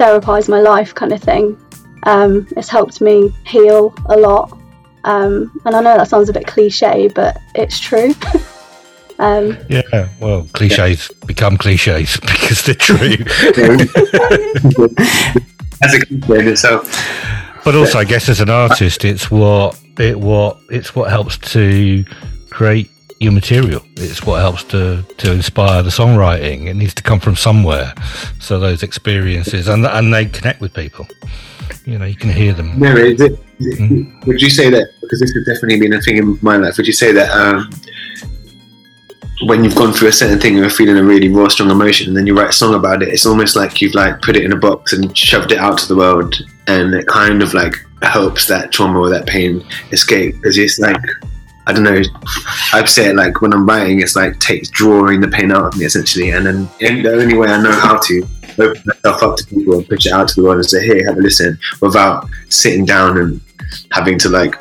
therapize 0.00 0.48
my 0.48 0.58
life, 0.60 0.92
kind 0.96 1.12
of 1.12 1.22
thing. 1.22 1.56
Um, 2.04 2.46
it's 2.56 2.68
helped 2.68 3.00
me 3.00 3.32
heal 3.46 3.94
a 4.06 4.16
lot. 4.16 4.58
Um, 5.04 5.58
and 5.64 5.74
I 5.74 5.80
know 5.80 5.96
that 5.96 6.08
sounds 6.08 6.28
a 6.28 6.32
bit 6.32 6.46
cliche, 6.46 7.08
but 7.08 7.38
it's 7.54 7.78
true. 7.80 8.14
um, 9.18 9.56
Yeah, 9.68 10.08
well, 10.20 10.46
cliches 10.52 11.10
become 11.26 11.56
cliches 11.56 12.16
because 12.20 12.62
they're 12.64 12.74
true. 12.74 12.98
As 15.80 15.94
a 15.94 16.04
cliche 16.04 16.40
in 16.40 16.48
itself. 16.48 16.82
but 17.64 17.74
also, 17.74 17.98
I 17.98 18.04
guess 18.04 18.28
as 18.28 18.40
an 18.40 18.50
artist, 18.50 19.04
it's 19.04 19.30
what 19.30 19.78
it 19.98 20.18
what 20.18 20.58
it's 20.70 20.94
what 20.94 21.08
helps 21.10 21.38
to 21.52 22.04
create 22.50 22.90
your 23.20 23.32
material. 23.32 23.82
It's 23.96 24.24
what 24.24 24.40
helps 24.40 24.64
to 24.64 25.04
to 25.18 25.32
inspire 25.32 25.82
the 25.82 25.90
songwriting. 25.90 26.66
It 26.66 26.74
needs 26.74 26.94
to 26.94 27.02
come 27.02 27.20
from 27.20 27.36
somewhere. 27.36 27.94
So 28.40 28.58
those 28.58 28.82
experiences 28.82 29.68
and 29.68 29.86
and 29.86 30.12
they 30.12 30.26
connect 30.26 30.60
with 30.60 30.74
people. 30.74 31.06
You 31.84 31.98
know, 31.98 32.04
you 32.04 32.16
can 32.16 32.30
hear 32.30 32.52
them. 32.52 32.78
No, 32.78 32.94
is 32.96 33.20
it, 33.20 33.32
is 33.58 33.80
it- 33.80 34.26
would 34.26 34.40
you 34.42 34.50
say 34.50 34.70
that, 34.70 34.88
because 35.00 35.20
this 35.20 35.32
has 35.32 35.44
definitely 35.46 35.80
been 35.80 35.92
a 35.94 36.02
thing 36.02 36.16
in 36.18 36.38
my 36.42 36.56
life, 36.56 36.76
would 36.76 36.86
you 36.86 36.92
say 36.92 37.12
that 37.12 37.30
um, 37.30 37.70
when 39.46 39.62
you've 39.62 39.74
gone 39.76 39.92
through 39.92 40.08
a 40.08 40.12
certain 40.12 40.38
thing 40.38 40.52
and 40.54 40.60
you're 40.60 40.70
feeling 40.70 40.96
a 40.98 41.02
really 41.02 41.28
raw, 41.28 41.48
strong 41.48 41.70
emotion 41.70 42.08
and 42.08 42.16
then 42.16 42.26
you 42.26 42.36
write 42.36 42.48
a 42.50 42.52
song 42.52 42.74
about 42.74 43.02
it, 43.02 43.08
it's 43.08 43.24
almost 43.26 43.54
like 43.56 43.80
you've 43.80 43.94
like 43.94 44.20
put 44.20 44.36
it 44.36 44.44
in 44.44 44.52
a 44.52 44.56
box 44.56 44.92
and 44.92 45.16
shoved 45.16 45.52
it 45.52 45.58
out 45.58 45.78
to 45.78 45.86
the 45.88 45.96
world 45.96 46.34
and 46.66 46.92
it 46.94 47.06
kind 47.06 47.42
of 47.42 47.54
like 47.54 47.74
helps 48.02 48.46
that 48.46 48.72
trauma 48.72 48.98
or 48.98 49.08
that 49.08 49.26
pain 49.26 49.64
escape 49.92 50.34
because 50.36 50.58
it's 50.58 50.78
like, 50.80 51.00
I 51.68 51.72
don't 51.72 51.84
know, 51.84 52.00
I'd 52.72 52.88
say 52.88 53.10
it 53.10 53.14
like 53.16 53.40
when 53.40 53.52
I'm 53.52 53.66
writing, 53.66 54.00
it's 54.00 54.16
like 54.16 54.40
takes 54.40 54.70
drawing 54.70 55.20
the 55.20 55.28
pain 55.28 55.52
out 55.52 55.66
of 55.66 55.76
me 55.78 55.84
essentially 55.84 56.30
and 56.30 56.44
then 56.46 56.68
and 56.80 57.04
the 57.04 57.12
only 57.12 57.36
way 57.36 57.48
I 57.48 57.62
know 57.62 57.72
how 57.72 57.98
to 57.98 58.26
open 58.60 58.82
myself 58.86 59.22
up 59.22 59.36
to 59.36 59.46
people 59.46 59.74
and 59.74 59.88
push 59.88 60.06
it 60.06 60.12
out 60.12 60.28
to 60.28 60.34
the 60.36 60.42
world 60.42 60.56
and 60.56 60.66
say, 60.66 60.84
hey, 60.86 61.02
have 61.04 61.16
a 61.16 61.20
listen 61.20 61.58
without 61.80 62.28
sitting 62.48 62.84
down 62.84 63.18
and 63.18 63.40
having 63.92 64.18
to 64.18 64.28
like 64.28 64.54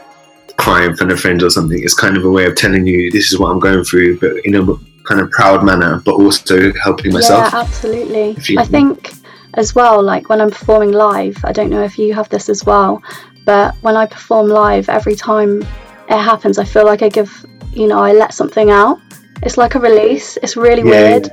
cry 0.57 0.85
in 0.85 0.95
front 0.95 1.11
of 1.11 1.19
friends 1.19 1.43
or 1.43 1.49
something. 1.49 1.81
It's 1.81 1.93
kind 1.93 2.17
of 2.17 2.25
a 2.25 2.29
way 2.31 2.45
of 2.45 2.55
telling 2.55 2.85
you 2.85 3.11
this 3.11 3.31
is 3.31 3.39
what 3.39 3.51
I'm 3.51 3.59
going 3.59 3.83
through, 3.83 4.19
but 4.19 4.37
in 4.45 4.55
a 4.55 4.65
kind 5.07 5.21
of 5.21 5.31
proud 5.31 5.63
manner, 5.63 6.01
but 6.05 6.15
also 6.15 6.73
helping 6.73 7.13
myself. 7.13 7.51
Yeah, 7.53 7.59
absolutely. 7.59 8.35
You- 8.43 8.59
I 8.59 8.65
think 8.65 9.13
as 9.53 9.73
well, 9.73 10.03
like 10.03 10.29
when 10.29 10.41
I'm 10.41 10.51
performing 10.51 10.91
live, 10.91 11.37
I 11.43 11.51
don't 11.51 11.69
know 11.69 11.83
if 11.83 11.97
you 11.97 12.13
have 12.13 12.29
this 12.29 12.49
as 12.49 12.65
well, 12.65 13.01
but 13.45 13.75
when 13.81 13.95
I 13.95 14.05
perform 14.05 14.47
live, 14.47 14.89
every 14.89 15.15
time 15.15 15.61
it 16.09 16.17
happens, 16.17 16.57
I 16.57 16.65
feel 16.65 16.85
like 16.85 17.01
I 17.01 17.09
give, 17.09 17.45
you 17.73 17.87
know, 17.87 17.99
I 17.99 18.11
let 18.11 18.33
something 18.33 18.69
out. 18.69 18.99
It's 19.43 19.57
like 19.57 19.75
a 19.75 19.79
release. 19.79 20.37
It's 20.43 20.57
really 20.57 20.87
Yeah, 20.89 21.19
weird. 21.19 21.29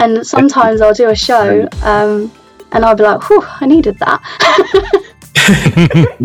And 0.00 0.26
sometimes 0.26 0.80
I'll 0.80 0.94
do 0.94 1.08
a 1.10 1.16
show 1.16 1.68
um, 1.82 2.30
and 2.72 2.84
I'll 2.84 2.94
be 2.96 3.02
like, 3.04 3.28
whew, 3.28 3.42
I 3.60 3.66
needed 3.66 3.98
that. 3.98 4.20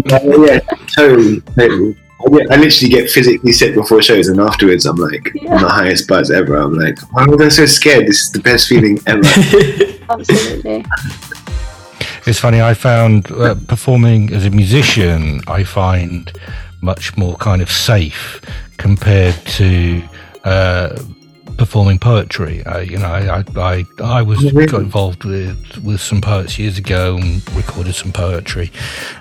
yeah, 0.05 0.19
yeah, 0.23 0.59
totally, 0.95 1.41
totally. 1.55 1.97
I, 2.21 2.53
I 2.53 2.57
literally 2.57 2.89
get 2.89 3.09
physically 3.09 3.51
sick 3.51 3.75
before 3.75 4.01
shows, 4.01 4.27
and 4.29 4.39
afterwards, 4.39 4.85
I'm 4.85 4.95
like 4.95 5.31
Yeah. 5.35 5.55
on 5.55 5.61
the 5.61 5.67
highest 5.69 6.07
buzz 6.07 6.31
ever. 6.31 6.55
I'm 6.55 6.73
like, 6.73 6.97
why 7.11 7.25
was 7.25 7.41
I 7.41 7.49
so 7.49 7.65
scared? 7.65 8.07
This 8.07 8.21
is 8.23 8.31
the 8.31 8.39
best 8.39 8.67
feeling 8.67 8.99
ever. 9.07 9.21
Absolutely. 10.09 10.85
It's 12.25 12.39
funny. 12.39 12.61
I 12.61 12.73
found 12.73 13.29
uh, 13.31 13.55
performing 13.67 14.33
as 14.33 14.45
a 14.45 14.49
musician, 14.49 15.41
I 15.47 15.63
find 15.63 16.31
much 16.81 17.17
more 17.17 17.35
kind 17.37 17.61
of 17.61 17.69
safe 17.71 18.41
compared 18.77 19.35
to 19.45 20.01
uh, 20.43 20.97
performing 21.57 22.00
poetry. 22.00 22.63
Uh, 22.65 22.79
you 22.79 22.97
know, 22.97 23.05
I 23.07 23.38
I, 23.39 23.43
I, 23.55 23.85
I 24.03 24.21
was 24.23 24.41
Really? 24.53 24.65
got 24.65 24.81
involved 24.81 25.23
with 25.23 25.77
with 25.83 26.01
some 26.01 26.19
poets 26.21 26.57
years 26.57 26.77
ago 26.77 27.17
and 27.17 27.41
recorded 27.55 27.93
some 27.95 28.12
poetry. 28.12 28.71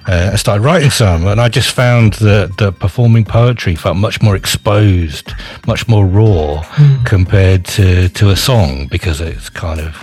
Uh, 0.08 0.30
I 0.32 0.36
started 0.36 0.62
writing 0.62 0.90
some, 0.90 1.26
and 1.26 1.40
I 1.40 1.48
just 1.48 1.72
found 1.72 2.14
that, 2.14 2.56
that 2.58 2.78
performing 2.78 3.24
poetry 3.24 3.74
felt 3.76 3.96
much 3.96 4.22
more 4.22 4.34
exposed, 4.36 5.32
much 5.66 5.86
more 5.88 6.06
raw 6.06 6.62
compared 7.04 7.64
to 7.76 8.08
to 8.10 8.30
a 8.30 8.36
song 8.36 8.86
because 8.88 9.20
it's 9.20 9.50
kind 9.50 9.80
of 9.80 9.96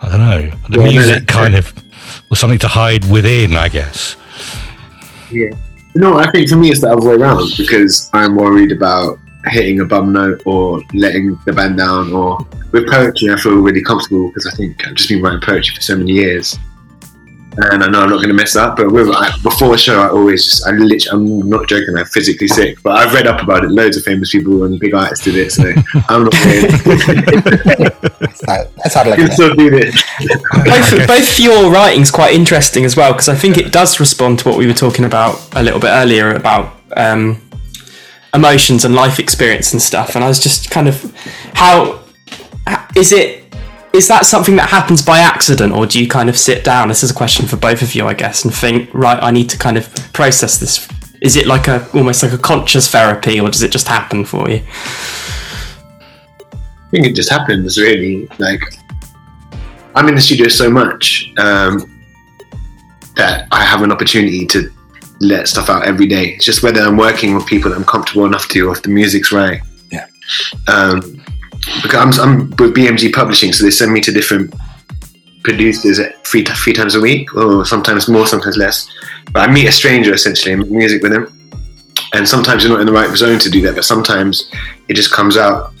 I 0.00 0.08
don't 0.10 0.20
know 0.20 0.50
the 0.68 0.80
Yeah, 0.80 0.88
music 0.90 1.26
that's 1.26 1.38
kind 1.38 1.54
of 1.56 1.72
was 2.30 2.38
something 2.38 2.58
to 2.60 2.68
hide 2.68 3.04
within, 3.10 3.54
I 3.56 3.68
guess. 3.68 4.16
Yeah. 5.30 5.50
No, 5.94 6.18
I 6.18 6.30
think 6.30 6.48
for 6.48 6.56
me 6.56 6.70
it's 6.70 6.80
the 6.82 6.88
other 6.92 7.06
way 7.08 7.14
around 7.16 7.50
because 7.56 8.08
I'm 8.12 8.36
worried 8.36 8.70
about 8.70 9.18
hitting 9.48 9.80
a 9.80 9.84
bum 9.84 10.12
note 10.12 10.42
or 10.44 10.82
letting 10.94 11.38
the 11.44 11.52
band 11.52 11.78
down. 11.78 12.12
Or 12.12 12.38
with 12.72 12.88
poetry, 12.90 13.32
I 13.32 13.36
feel 13.36 13.56
really 13.56 13.82
comfortable 13.82 14.28
because 14.28 14.46
I 14.46 14.56
think 14.56 14.86
I've 14.86 14.94
just 14.94 15.08
been 15.08 15.22
writing 15.22 15.40
poetry 15.40 15.74
for 15.74 15.80
so 15.80 15.96
many 15.96 16.12
years, 16.12 16.58
and 17.56 17.82
I 17.82 17.88
know 17.88 18.02
I'm 18.02 18.10
not 18.10 18.16
going 18.16 18.28
to 18.28 18.34
mess 18.34 18.56
up. 18.56 18.76
But 18.76 18.92
with 18.92 19.08
I, 19.10 19.36
before 19.42 19.74
a 19.74 19.78
show, 19.78 20.00
I 20.00 20.08
always 20.08 20.44
just 20.44 20.66
I 20.66 20.70
literally 20.70 21.40
I'm 21.40 21.48
not 21.48 21.68
joking. 21.68 21.96
I'm 21.96 22.06
physically 22.06 22.48
sick, 22.48 22.82
but 22.82 22.96
I've 22.96 23.12
read 23.12 23.26
up 23.26 23.42
about 23.42 23.64
it. 23.64 23.70
Loads 23.70 23.96
of 23.96 24.04
famous 24.04 24.30
people 24.30 24.64
and 24.64 24.78
big 24.78 24.94
artists 24.94 25.24
did 25.24 25.36
it, 25.36 25.50
so 25.52 25.64
I'm 26.08 26.24
not 26.24 26.34
worried. 26.44 26.70
That's 28.20 28.44
how, 28.46 28.64
that's 28.76 28.94
how 28.94 29.02
to 29.04 29.10
I 29.10 29.16
look 29.16 29.18
can 29.18 29.26
at 29.26 29.30
it. 29.30 29.32
still 29.32 29.54
do 29.54 29.70
this. 29.70 30.02
both, 30.64 31.06
both 31.08 31.40
your 31.40 31.70
writing's 31.72 32.10
quite 32.10 32.34
interesting 32.34 32.84
as 32.84 32.96
well 32.96 33.12
because 33.12 33.28
I 33.28 33.34
think 33.34 33.56
it 33.58 33.72
does 33.72 33.98
respond 34.00 34.40
to 34.40 34.48
what 34.48 34.58
we 34.58 34.66
were 34.66 34.74
talking 34.74 35.04
about 35.04 35.40
a 35.56 35.62
little 35.62 35.80
bit 35.80 35.88
earlier 35.88 36.34
about 36.34 36.76
um, 36.96 37.40
emotions 38.38 38.84
and 38.84 38.94
life 38.94 39.18
experience 39.18 39.72
and 39.72 39.82
stuff. 39.82 40.14
And 40.14 40.24
I 40.24 40.28
was 40.28 40.40
just 40.40 40.70
kind 40.70 40.88
of 40.88 40.96
how 41.54 42.00
is 42.96 43.12
it? 43.12 43.44
Is 43.92 44.06
that 44.08 44.26
something 44.26 44.56
that 44.56 44.68
happens 44.68 45.02
by 45.02 45.18
accident, 45.18 45.72
or 45.72 45.86
do 45.86 46.00
you 46.00 46.08
kind 46.08 46.28
of 46.28 46.38
sit 46.38 46.62
down? 46.62 46.88
This 46.88 47.02
is 47.02 47.10
a 47.10 47.14
question 47.14 47.46
for 47.46 47.56
both 47.56 47.82
of 47.82 47.94
you, 47.94 48.06
I 48.06 48.14
guess, 48.14 48.44
and 48.44 48.54
think, 48.54 48.90
right, 48.92 49.18
I 49.22 49.30
need 49.30 49.48
to 49.50 49.58
kind 49.58 49.76
of 49.76 49.84
process 50.12 50.58
this. 50.58 50.86
Is 51.20 51.36
it 51.36 51.46
like 51.46 51.66
a 51.68 51.88
almost 51.94 52.22
like 52.22 52.32
a 52.32 52.38
conscious 52.38 52.88
therapy, 52.88 53.40
or 53.40 53.48
does 53.48 53.62
it 53.62 53.72
just 53.72 53.88
happen 53.88 54.24
for 54.24 54.48
you? 54.48 54.62
I 56.52 56.90
think 56.90 57.06
it 57.06 57.14
just 57.14 57.30
happens 57.30 57.78
really. 57.78 58.28
Like 58.38 58.62
I'm 59.94 60.06
in 60.08 60.14
the 60.14 60.20
studio 60.20 60.48
so 60.48 60.70
much 60.70 61.32
um, 61.38 61.90
that 63.16 63.48
I 63.50 63.64
have 63.64 63.82
an 63.82 63.90
opportunity 63.90 64.46
to 64.46 64.70
let 65.20 65.48
stuff 65.48 65.68
out 65.68 65.86
every 65.86 66.06
day. 66.06 66.30
It's 66.30 66.44
just 66.44 66.62
whether 66.62 66.80
I'm 66.80 66.96
working 66.96 67.34
with 67.34 67.46
people 67.46 67.70
that 67.70 67.76
I'm 67.76 67.84
comfortable 67.84 68.24
enough 68.24 68.48
to, 68.48 68.68
or 68.68 68.72
if 68.72 68.82
the 68.82 68.88
music's 68.88 69.32
right. 69.32 69.60
Yeah. 69.90 70.06
Um, 70.68 71.22
because 71.82 72.18
I'm, 72.18 72.28
I'm 72.28 72.50
with 72.50 72.74
BMG 72.74 73.12
Publishing, 73.12 73.52
so 73.52 73.64
they 73.64 73.70
send 73.70 73.92
me 73.92 74.00
to 74.00 74.12
different 74.12 74.54
producers 75.42 75.98
at 75.98 76.26
three 76.26 76.44
three 76.44 76.72
times 76.72 76.94
a 76.94 77.00
week, 77.00 77.34
or 77.34 77.64
sometimes 77.64 78.08
more, 78.08 78.26
sometimes 78.26 78.56
less. 78.56 78.88
But 79.32 79.48
I 79.48 79.52
meet 79.52 79.66
a 79.66 79.72
stranger 79.72 80.12
essentially 80.14 80.52
and 80.52 80.62
make 80.62 80.70
music 80.70 81.02
with 81.02 81.12
them. 81.12 81.34
And 82.14 82.26
sometimes 82.26 82.62
you're 82.62 82.72
not 82.72 82.80
in 82.80 82.86
the 82.86 82.92
right 82.92 83.14
zone 83.16 83.38
to 83.40 83.50
do 83.50 83.60
that, 83.62 83.74
but 83.74 83.84
sometimes 83.84 84.50
it 84.88 84.94
just 84.94 85.12
comes 85.12 85.36
out 85.36 85.74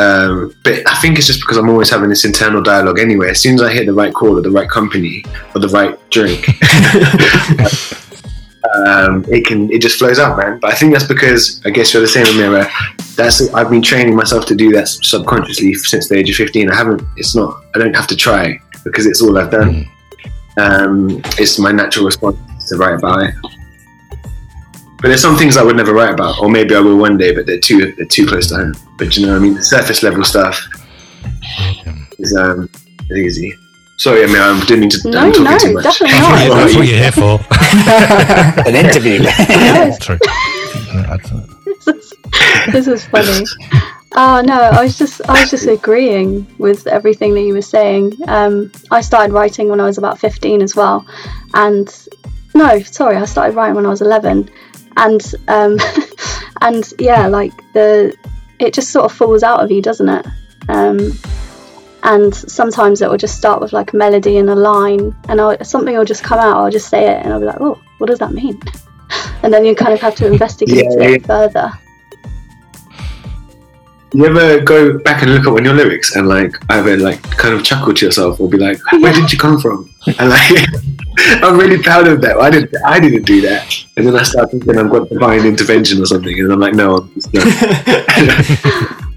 um, 0.00 0.54
but 0.64 0.80
I 0.90 0.98
think 1.00 1.18
it's 1.18 1.26
just 1.26 1.40
because 1.40 1.58
I'm 1.58 1.68
always 1.68 1.90
having 1.90 2.08
this 2.08 2.24
internal 2.24 2.62
dialogue 2.62 2.98
anyway. 2.98 3.28
As 3.28 3.40
soon 3.40 3.56
as 3.56 3.62
I 3.62 3.70
hit 3.70 3.84
the 3.84 3.92
right 3.92 4.14
call 4.14 4.38
or 4.38 4.40
the 4.40 4.50
right 4.50 4.68
company 4.68 5.22
or 5.54 5.60
the 5.60 5.68
right 5.68 5.94
drink, 6.08 6.46
um, 8.74 9.24
it 9.28 9.46
can 9.46 9.70
it 9.70 9.80
just 9.80 9.98
flows 9.98 10.18
out, 10.18 10.36
man. 10.36 10.58
But 10.60 10.72
I 10.72 10.76
think 10.76 10.92
that's 10.92 11.06
because 11.06 11.60
I 11.64 11.70
guess 11.70 11.92
you're 11.92 12.02
the 12.02 12.08
same, 12.08 12.26
Amira. 12.26 12.70
That's 13.16 13.52
I've 13.54 13.70
been 13.70 13.82
training 13.82 14.14
myself 14.14 14.46
to 14.46 14.54
do 14.54 14.70
that 14.72 14.88
subconsciously 14.88 15.74
since 15.74 16.08
the 16.08 16.16
age 16.16 16.30
of 16.30 16.36
15. 16.36 16.70
I 16.70 16.74
haven't. 16.74 17.02
It's 17.16 17.34
not. 17.34 17.62
I 17.74 17.78
don't 17.78 17.94
have 17.94 18.06
to 18.08 18.16
try 18.16 18.58
because 18.84 19.06
it's 19.06 19.22
all 19.22 19.36
I've 19.38 19.50
done. 19.50 19.86
Um, 20.56 21.22
it's 21.38 21.58
my 21.58 21.72
natural 21.72 22.04
response 22.06 22.36
to 22.68 22.76
write 22.76 22.94
about 22.94 23.22
it. 23.22 23.34
But 25.00 25.08
there's 25.08 25.22
some 25.22 25.36
things 25.36 25.56
I 25.56 25.62
would 25.62 25.76
never 25.76 25.94
write 25.94 26.12
about, 26.12 26.40
or 26.40 26.50
maybe 26.50 26.74
I 26.74 26.80
will 26.80 26.98
one 26.98 27.16
day, 27.16 27.34
but 27.34 27.46
they're 27.46 27.58
too 27.58 27.92
they're 27.92 28.06
too 28.06 28.26
close 28.26 28.48
to 28.48 28.56
home. 28.56 28.74
But 28.98 29.16
you 29.16 29.24
know, 29.24 29.32
what 29.32 29.38
I 29.38 29.42
mean, 29.42 29.54
the 29.54 29.62
surface 29.62 30.02
level 30.02 30.22
stuff 30.24 30.62
is 32.18 32.36
um 32.36 32.68
is 33.08 33.38
easy. 33.38 33.54
Sorry, 34.00 34.24
I 34.24 34.26
mean, 34.28 34.36
I 34.36 34.58
didn't 34.60 34.80
mean 34.80 34.88
to. 34.88 35.10
No, 35.10 35.18
I'm 35.18 35.30
talking 35.30 35.44
no, 35.44 35.58
too 35.58 35.74
much. 35.74 35.84
definitely 35.84 36.18
not. 36.20 36.38
That's 36.38 36.72
not. 36.72 36.80
what 36.80 36.88
you're 36.88 36.96
here 36.96 37.12
for. 37.12 37.38
An 38.66 38.74
interview. 38.74 39.18
True. 40.00 40.18
this, 41.84 41.86
is, 41.86 42.14
this 42.72 42.86
is 42.88 43.04
funny. 43.04 43.44
Oh 44.16 44.40
no, 44.40 44.54
I 44.54 44.82
was 44.82 44.96
just 44.96 45.20
I 45.28 45.42
was 45.42 45.50
just 45.50 45.66
agreeing 45.66 46.46
with 46.56 46.86
everything 46.86 47.34
that 47.34 47.42
you 47.42 47.52
were 47.52 47.60
saying. 47.60 48.14
Um, 48.26 48.72
I 48.90 49.02
started 49.02 49.34
writing 49.34 49.68
when 49.68 49.80
I 49.80 49.84
was 49.84 49.98
about 49.98 50.18
fifteen 50.18 50.62
as 50.62 50.74
well, 50.74 51.04
and 51.52 51.86
no, 52.54 52.80
sorry, 52.80 53.18
I 53.18 53.26
started 53.26 53.54
writing 53.54 53.74
when 53.74 53.84
I 53.84 53.90
was 53.90 54.00
eleven, 54.00 54.48
and 54.96 55.34
um, 55.48 55.76
and 56.62 56.90
yeah, 56.98 57.26
like 57.26 57.52
the 57.74 58.16
it 58.58 58.72
just 58.72 58.92
sort 58.92 59.04
of 59.04 59.12
falls 59.12 59.42
out 59.42 59.62
of 59.62 59.70
you, 59.70 59.82
doesn't 59.82 60.08
it? 60.08 60.26
Um, 60.70 61.12
and 62.02 62.34
sometimes 62.34 63.02
it 63.02 63.10
will 63.10 63.16
just 63.16 63.36
start 63.36 63.60
with 63.60 63.72
like 63.72 63.92
a 63.92 63.96
melody 63.96 64.38
and 64.38 64.50
a 64.50 64.54
line, 64.54 65.14
and 65.28 65.40
I'll, 65.40 65.62
something 65.64 65.96
will 65.96 66.04
just 66.04 66.22
come 66.22 66.38
out. 66.38 66.56
I'll 66.56 66.70
just 66.70 66.88
say 66.88 67.04
it, 67.10 67.24
and 67.24 67.32
I'll 67.32 67.40
be 67.40 67.46
like, 67.46 67.60
oh, 67.60 67.80
what 67.98 68.08
does 68.08 68.18
that 68.18 68.32
mean? 68.32 68.60
And 69.42 69.52
then 69.52 69.64
you 69.64 69.74
kind 69.74 69.92
of 69.92 70.00
have 70.00 70.14
to 70.16 70.26
investigate 70.26 70.84
Yeah, 70.84 71.08
it 71.08 71.26
further. 71.26 71.72
You 74.12 74.26
ever 74.26 74.60
go 74.60 74.98
back 74.98 75.22
and 75.22 75.34
look 75.34 75.46
at 75.46 75.50
one 75.50 75.60
of 75.60 75.64
your 75.66 75.74
lyrics 75.74 76.14
and 76.14 76.28
like 76.28 76.52
either 76.70 76.96
like 76.96 77.22
kind 77.22 77.54
of 77.54 77.64
chuckle 77.64 77.94
to 77.94 78.06
yourself 78.06 78.38
or 78.40 78.48
be 78.48 78.58
like, 78.58 78.78
where 78.92 79.12
did 79.12 79.32
you 79.32 79.38
come 79.38 79.58
from? 79.58 79.92
And 80.18 80.30
like, 80.30 80.50
I'm 81.42 81.58
really 81.58 81.82
proud 81.82 82.06
of 82.08 82.20
that. 82.22 82.36
I 82.36 82.50
didn't. 82.50 82.74
I 82.84 83.00
didn't 83.00 83.22
do 83.22 83.40
that. 83.42 83.74
And 83.96 84.06
then 84.06 84.16
I 84.16 84.22
start 84.22 84.50
thinking 84.50 84.76
I've 84.76 84.90
got 84.90 85.08
divine 85.08 85.46
intervention 85.46 86.02
or 86.02 86.06
something, 86.06 86.38
and 86.38 86.52
I'm 86.52 86.60
like, 86.60 86.74
no. 86.74 87.08
no. 87.32 88.96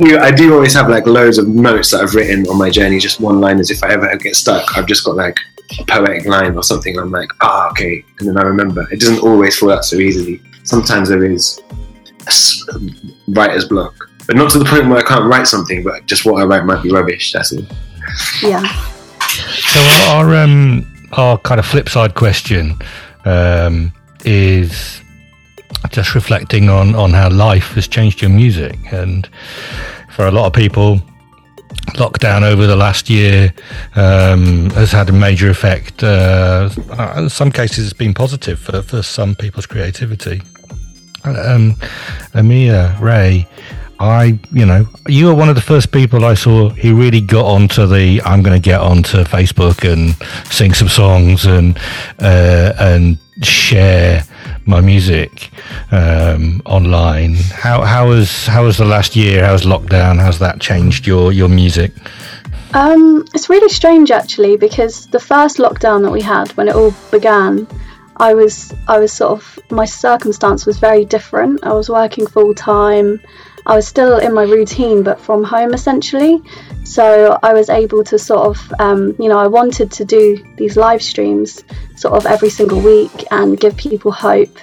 I 0.00 0.30
do 0.30 0.54
always 0.54 0.74
have 0.74 0.88
like 0.88 1.06
loads 1.06 1.38
of 1.38 1.48
notes 1.48 1.90
that 1.90 2.02
I've 2.02 2.14
written 2.14 2.46
on 2.48 2.58
my 2.58 2.70
journey, 2.70 2.98
just 2.98 3.20
one 3.20 3.40
line 3.40 3.56
liners. 3.56 3.70
If 3.70 3.82
I 3.82 3.92
ever 3.92 4.14
get 4.16 4.36
stuck, 4.36 4.76
I've 4.76 4.86
just 4.86 5.04
got 5.04 5.16
like 5.16 5.38
a 5.78 5.84
poetic 5.84 6.26
line 6.26 6.56
or 6.56 6.62
something. 6.62 6.98
I'm 6.98 7.10
like, 7.10 7.30
ah, 7.40 7.70
okay, 7.70 8.04
and 8.18 8.28
then 8.28 8.36
I 8.36 8.42
remember. 8.42 8.86
It 8.92 9.00
doesn't 9.00 9.20
always 9.20 9.56
fall 9.56 9.72
out 9.72 9.84
so 9.84 9.96
easily. 9.96 10.42
Sometimes 10.64 11.08
there 11.08 11.24
is 11.24 11.62
a 12.74 12.80
writer's 13.28 13.66
block, 13.66 13.94
but 14.26 14.36
not 14.36 14.50
to 14.50 14.58
the 14.58 14.64
point 14.64 14.88
where 14.88 14.98
I 14.98 15.02
can't 15.02 15.24
write 15.24 15.46
something. 15.46 15.82
But 15.82 16.06
just 16.06 16.26
what 16.26 16.42
I 16.42 16.44
write 16.44 16.64
might 16.64 16.82
be 16.82 16.90
rubbish. 16.90 17.32
That's 17.32 17.52
all. 17.52 17.64
Yeah. 18.42 18.62
So 19.28 19.80
our 20.10 20.34
um, 20.36 21.08
our 21.12 21.38
kind 21.38 21.58
of 21.58 21.66
flip 21.66 21.88
side 21.88 22.14
question 22.14 22.74
um, 23.24 23.92
is 24.24 25.00
just 25.90 26.14
reflecting 26.14 26.68
on 26.68 26.94
on 26.94 27.12
how 27.12 27.30
life 27.30 27.74
has 27.74 27.88
changed 27.88 28.20
your 28.20 28.30
music, 28.30 28.78
and 28.92 29.28
for 30.10 30.26
a 30.26 30.30
lot 30.30 30.46
of 30.46 30.52
people, 30.52 31.00
lockdown 31.94 32.42
over 32.42 32.66
the 32.66 32.76
last 32.76 33.08
year 33.08 33.52
um, 33.94 34.70
has 34.70 34.92
had 34.92 35.08
a 35.08 35.12
major 35.12 35.50
effect. 35.50 36.02
Uh, 36.02 36.68
in 37.16 37.28
some 37.28 37.50
cases, 37.50 37.84
it's 37.86 37.92
been 37.92 38.14
positive 38.14 38.58
for, 38.58 38.82
for 38.82 39.02
some 39.02 39.34
people's 39.34 39.66
creativity. 39.66 40.42
Um, 41.24 41.74
Amia 42.34 43.00
Ray, 43.00 43.48
I, 43.98 44.38
you 44.52 44.66
know, 44.66 44.86
you 45.08 45.26
were 45.26 45.34
one 45.34 45.48
of 45.48 45.54
the 45.54 45.60
first 45.60 45.90
people 45.90 46.24
I 46.24 46.34
saw 46.34 46.68
who 46.68 46.94
really 46.94 47.20
got 47.20 47.46
onto 47.46 47.86
the. 47.86 48.20
I'm 48.24 48.42
going 48.42 48.60
to 48.60 48.64
get 48.64 48.80
onto 48.80 49.24
Facebook 49.24 49.90
and 49.90 50.14
sing 50.52 50.74
some 50.74 50.88
songs 50.88 51.46
and 51.46 51.78
uh, 52.20 52.74
and 52.78 53.18
share 53.42 54.22
my 54.66 54.80
music 54.80 55.50
um, 55.92 56.60
online. 56.66 57.34
How 57.34 57.82
how 57.82 58.08
was 58.08 58.46
how 58.46 58.64
was 58.64 58.76
the 58.76 58.84
last 58.84 59.16
year? 59.16 59.44
How's 59.44 59.62
lockdown? 59.62 60.18
How's 60.18 60.38
that 60.40 60.60
changed 60.60 61.06
your 61.06 61.32
your 61.32 61.48
music? 61.48 61.92
Um, 62.74 63.24
it's 63.32 63.48
really 63.48 63.68
strange 63.68 64.10
actually 64.10 64.56
because 64.56 65.06
the 65.06 65.20
first 65.20 65.58
lockdown 65.58 66.02
that 66.02 66.10
we 66.10 66.20
had 66.20 66.50
when 66.56 66.68
it 66.68 66.74
all 66.74 66.92
began, 67.10 67.66
I 68.16 68.34
was 68.34 68.74
I 68.88 68.98
was 68.98 69.12
sort 69.12 69.32
of 69.32 69.58
my 69.70 69.84
circumstance 69.84 70.66
was 70.66 70.78
very 70.78 71.04
different. 71.04 71.64
I 71.64 71.72
was 71.72 71.88
working 71.88 72.26
full 72.26 72.54
time. 72.54 73.20
I 73.66 73.74
was 73.74 73.86
still 73.86 74.18
in 74.18 74.32
my 74.32 74.44
routine, 74.44 75.02
but 75.02 75.20
from 75.20 75.44
home 75.44 75.74
essentially. 75.74 76.42
So 76.86 77.36
I 77.42 77.52
was 77.52 77.68
able 77.68 78.04
to 78.04 78.18
sort 78.18 78.46
of, 78.46 78.72
um, 78.78 79.16
you 79.18 79.28
know, 79.28 79.38
I 79.38 79.48
wanted 79.48 79.90
to 79.92 80.04
do 80.04 80.42
these 80.56 80.76
live 80.76 81.02
streams 81.02 81.64
sort 81.96 82.14
of 82.14 82.26
every 82.26 82.48
single 82.48 82.80
week 82.80 83.24
and 83.30 83.58
give 83.58 83.76
people 83.76 84.12
hope 84.12 84.56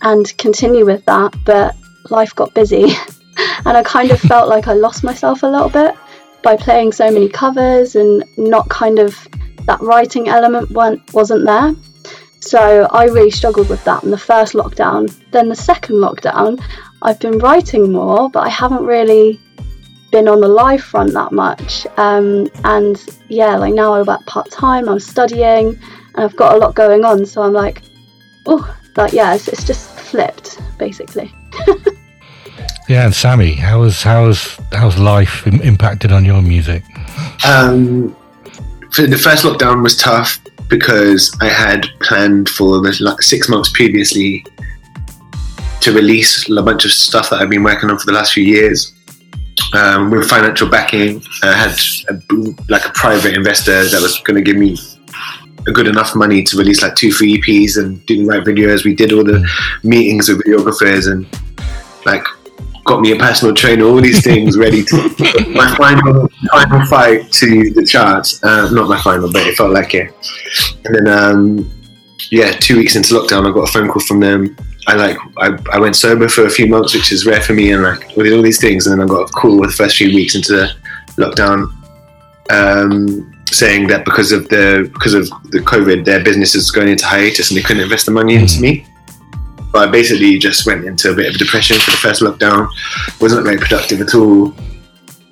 and 0.00 0.24
continue 0.38 0.86
with 0.86 1.04
that. 1.06 1.34
But 1.44 1.76
life 2.10 2.34
got 2.34 2.54
busy 2.54 2.84
and 3.66 3.76
I 3.76 3.82
kind 3.82 4.12
of 4.12 4.20
felt 4.20 4.48
like 4.48 4.68
I 4.68 4.74
lost 4.74 5.02
myself 5.02 5.42
a 5.42 5.48
little 5.48 5.68
bit 5.68 5.94
by 6.42 6.56
playing 6.56 6.92
so 6.92 7.10
many 7.10 7.28
covers 7.28 7.96
and 7.96 8.24
not 8.38 8.68
kind 8.68 9.00
of 9.00 9.28
that 9.66 9.80
writing 9.80 10.28
element 10.28 10.70
wasn't 10.70 11.44
there. 11.44 11.74
So 12.40 12.86
I 12.90 13.06
really 13.06 13.32
struggled 13.32 13.68
with 13.68 13.84
that 13.84 14.04
in 14.04 14.10
the 14.10 14.18
first 14.18 14.52
lockdown. 14.52 15.12
Then 15.32 15.48
the 15.48 15.56
second 15.56 15.96
lockdown, 15.96 16.62
I've 17.02 17.18
been 17.18 17.38
writing 17.38 17.90
more, 17.90 18.30
but 18.30 18.46
I 18.46 18.48
haven't 18.48 18.84
really 18.84 19.40
been 20.14 20.28
on 20.28 20.40
the 20.40 20.46
live 20.46 20.80
front 20.80 21.12
that 21.12 21.32
much. 21.32 21.88
Um, 21.96 22.48
and 22.62 23.04
yeah, 23.28 23.56
like 23.56 23.74
now 23.74 23.92
I 23.92 24.02
work 24.02 24.24
part 24.26 24.48
time, 24.48 24.88
I'm 24.88 25.00
studying, 25.00 25.76
and 26.14 26.24
I've 26.24 26.36
got 26.36 26.54
a 26.54 26.56
lot 26.56 26.76
going 26.76 27.04
on. 27.04 27.26
So 27.26 27.42
I'm 27.42 27.52
like, 27.52 27.82
oh, 28.46 28.62
like 28.96 29.12
yeah, 29.12 29.34
it's, 29.34 29.48
it's 29.48 29.64
just 29.64 29.90
flipped 29.90 30.60
basically. 30.78 31.34
yeah, 32.88 33.06
and 33.06 33.12
Sammy, 33.12 33.54
how 33.54 33.80
was 33.80 34.04
how's 34.04 34.56
how's 34.70 34.96
life 34.96 35.44
impacted 35.48 36.12
on 36.12 36.24
your 36.24 36.42
music? 36.42 36.84
Um, 37.44 38.16
the 38.96 39.20
first 39.20 39.44
lockdown 39.44 39.82
was 39.82 39.96
tough 39.96 40.38
because 40.68 41.36
I 41.40 41.48
had 41.48 41.88
planned 42.02 42.48
for 42.48 42.80
the 42.80 42.96
like 43.00 43.20
six 43.20 43.48
months 43.48 43.68
previously 43.72 44.46
to 45.80 45.92
release 45.92 46.48
a 46.48 46.62
bunch 46.62 46.84
of 46.84 46.92
stuff 46.92 47.30
that 47.30 47.42
I've 47.42 47.50
been 47.50 47.64
working 47.64 47.90
on 47.90 47.98
for 47.98 48.06
the 48.06 48.12
last 48.12 48.32
few 48.32 48.44
years. 48.44 48.94
Um, 49.74 50.10
with 50.10 50.28
financial 50.28 50.68
backing, 50.68 51.20
I 51.42 51.52
had 51.52 51.76
a, 52.08 52.22
like 52.68 52.86
a 52.86 52.90
private 52.90 53.34
investor 53.34 53.84
that 53.84 54.00
was 54.00 54.20
going 54.20 54.36
to 54.36 54.42
give 54.42 54.56
me 54.56 54.78
a 55.66 55.72
good 55.72 55.88
enough 55.88 56.14
money 56.14 56.42
to 56.44 56.56
release 56.56 56.82
like 56.82 56.94
two, 56.94 57.12
three 57.12 57.40
EPs 57.40 57.76
and 57.78 58.04
do 58.06 58.18
the 58.18 58.24
right 58.24 58.44
videos. 58.44 58.84
We 58.84 58.94
did 58.94 59.12
all 59.12 59.24
the 59.24 59.48
meetings 59.82 60.28
with 60.28 60.42
videographers 60.44 61.10
and 61.10 61.26
like 62.06 62.24
got 62.84 63.00
me 63.00 63.12
a 63.12 63.16
personal 63.16 63.54
trainer, 63.54 63.84
all 63.84 64.00
these 64.00 64.22
things 64.22 64.56
ready 64.64 64.84
to 64.84 64.96
my 65.50 65.74
final 65.76 66.28
final 66.52 66.86
fight 66.86 67.32
to 67.32 67.70
the 67.70 67.84
charts. 67.84 68.42
Uh, 68.44 68.70
not 68.70 68.88
my 68.88 69.00
final, 69.00 69.32
but 69.32 69.46
it 69.46 69.56
felt 69.56 69.72
like 69.72 69.94
it. 69.94 70.12
And 70.84 70.94
then 70.94 71.08
um, 71.08 71.70
yeah, 72.30 72.52
two 72.52 72.76
weeks 72.76 72.96
into 72.96 73.14
lockdown, 73.14 73.48
I 73.48 73.52
got 73.52 73.68
a 73.68 73.72
phone 73.72 73.88
call 73.88 74.02
from 74.02 74.20
them 74.20 74.56
I 74.86 74.94
like 74.94 75.16
I, 75.38 75.56
I 75.72 75.78
went 75.78 75.96
sober 75.96 76.28
for 76.28 76.46
a 76.46 76.50
few 76.50 76.66
months, 76.66 76.94
which 76.94 77.12
is 77.12 77.26
rare 77.26 77.40
for 77.40 77.54
me, 77.54 77.72
and 77.72 77.82
like 77.82 78.06
did 78.14 78.32
all 78.32 78.42
these 78.42 78.60
things, 78.60 78.86
and 78.86 79.00
then 79.00 79.08
I 79.08 79.10
got 79.10 79.30
a 79.30 79.32
call 79.32 79.58
with 79.58 79.70
the 79.70 79.76
first 79.76 79.96
few 79.96 80.14
weeks 80.14 80.34
into 80.34 80.52
the 80.52 80.70
lockdown, 81.16 81.72
um, 82.50 83.32
saying 83.50 83.86
that 83.88 84.04
because 84.04 84.32
of 84.32 84.48
the 84.48 84.90
because 84.92 85.14
of 85.14 85.28
the 85.50 85.60
COVID, 85.60 86.04
their 86.04 86.22
business 86.22 86.54
is 86.54 86.70
going 86.70 86.88
into 86.88 87.06
hiatus 87.06 87.50
and 87.50 87.58
they 87.58 87.62
couldn't 87.62 87.82
invest 87.82 88.06
the 88.06 88.12
money 88.12 88.34
into 88.34 88.60
me. 88.60 88.86
But 89.72 89.88
I 89.88 89.90
basically 89.90 90.38
just 90.38 90.66
went 90.66 90.84
into 90.84 91.10
a 91.10 91.14
bit 91.14 91.32
of 91.32 91.38
depression 91.38 91.78
for 91.78 91.90
the 91.90 91.96
first 91.96 92.22
lockdown. 92.22 92.68
wasn't 93.20 93.44
very 93.44 93.58
productive 93.58 94.00
at 94.02 94.14
all. 94.14 94.54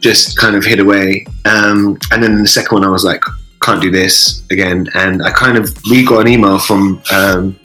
Just 0.00 0.36
kind 0.36 0.56
of 0.56 0.64
hid 0.64 0.80
away, 0.80 1.26
um, 1.44 1.98
and 2.10 2.22
then 2.22 2.40
the 2.40 2.48
second 2.48 2.74
one, 2.74 2.84
I 2.84 2.90
was 2.90 3.04
like, 3.04 3.22
can't 3.62 3.80
do 3.80 3.90
this 3.90 4.42
again. 4.50 4.88
And 4.94 5.22
I 5.22 5.30
kind 5.30 5.56
of 5.56 5.76
we 5.90 6.04
got 6.04 6.20
an 6.20 6.28
email 6.28 6.58
from 6.58 7.02
um, 7.12 7.58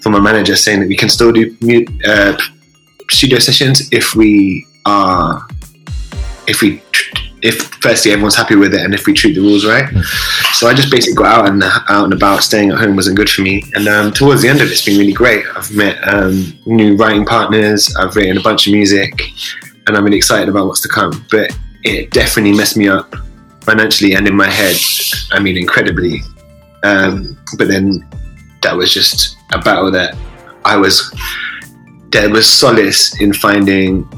from 0.00 0.14
a 0.14 0.20
manager 0.20 0.56
saying 0.56 0.80
that 0.80 0.88
we 0.88 0.96
can 0.96 1.08
still 1.08 1.32
do 1.32 1.56
uh, 2.06 2.36
studio 3.10 3.38
sessions 3.38 3.88
if 3.92 4.14
we 4.14 4.66
are 4.84 5.46
if 6.46 6.62
we 6.62 6.82
if 7.40 7.68
firstly 7.80 8.10
everyone's 8.10 8.34
happy 8.34 8.56
with 8.56 8.74
it 8.74 8.80
and 8.80 8.94
if 8.94 9.06
we 9.06 9.12
treat 9.12 9.34
the 9.34 9.40
rules 9.40 9.64
right. 9.64 9.88
So 10.54 10.66
I 10.68 10.74
just 10.74 10.90
basically 10.90 11.14
got 11.14 11.26
out 11.26 11.48
and 11.48 11.62
out 11.62 12.04
and 12.04 12.12
about. 12.12 12.42
Staying 12.42 12.70
at 12.70 12.78
home 12.78 12.96
wasn't 12.96 13.16
good 13.16 13.30
for 13.30 13.42
me. 13.42 13.64
And 13.74 13.86
um, 13.88 14.12
towards 14.12 14.42
the 14.42 14.48
end 14.48 14.60
of 14.60 14.68
it, 14.68 14.72
it's 14.72 14.84
been 14.84 14.98
really 14.98 15.12
great. 15.12 15.44
I've 15.56 15.74
met 15.74 15.96
um, 16.08 16.52
new 16.66 16.96
writing 16.96 17.24
partners. 17.24 17.94
I've 17.96 18.16
written 18.16 18.38
a 18.38 18.42
bunch 18.42 18.66
of 18.66 18.72
music, 18.72 19.12
and 19.86 19.96
I'm 19.96 20.04
really 20.04 20.16
excited 20.16 20.48
about 20.48 20.66
what's 20.66 20.80
to 20.80 20.88
come. 20.88 21.24
But 21.30 21.56
it 21.84 22.10
definitely 22.10 22.56
messed 22.56 22.76
me 22.76 22.88
up 22.88 23.14
financially 23.68 24.14
and 24.14 24.26
in 24.26 24.34
my 24.34 24.48
head. 24.48 24.76
I 25.32 25.38
mean, 25.40 25.56
incredibly. 25.56 26.22
Um, 26.82 27.36
but 27.58 27.68
then 27.68 28.06
that 28.62 28.74
was 28.74 28.92
just 28.92 29.36
a 29.52 29.58
battle 29.58 29.90
that 29.90 30.16
I 30.64 30.76
was 30.76 31.14
there 32.10 32.30
was 32.30 32.48
solace 32.48 33.20
in 33.20 33.32
finding 33.34 34.08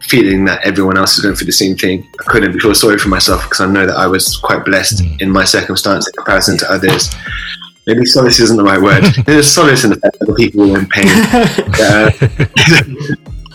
feeling 0.00 0.44
that 0.44 0.60
everyone 0.64 0.98
else 0.98 1.16
is 1.16 1.22
going 1.22 1.36
through 1.36 1.46
the 1.46 1.52
same 1.52 1.76
thing. 1.76 2.08
I 2.20 2.24
couldn't 2.24 2.58
feel 2.58 2.74
sorry 2.74 2.98
for 2.98 3.08
myself 3.08 3.44
because 3.44 3.60
I 3.60 3.66
know 3.66 3.86
that 3.86 3.96
I 3.96 4.08
was 4.08 4.36
quite 4.36 4.64
blessed 4.64 5.02
mm. 5.02 5.22
in 5.22 5.30
my 5.30 5.44
circumstance 5.44 6.08
in 6.08 6.12
comparison 6.14 6.58
to 6.58 6.72
others. 6.72 7.14
Maybe 7.86 8.04
solace 8.04 8.40
isn't 8.40 8.56
the 8.56 8.64
right 8.64 8.82
word. 8.82 9.04
There's 9.26 9.48
solace 9.48 9.84
in 9.84 9.90
the 9.90 9.96
fact 9.96 10.18
that 10.18 10.26
the 10.26 10.34
people 10.34 10.68
were 10.68 10.78
in 10.80 10.86
pain. 10.86 11.06
uh, 11.86 12.10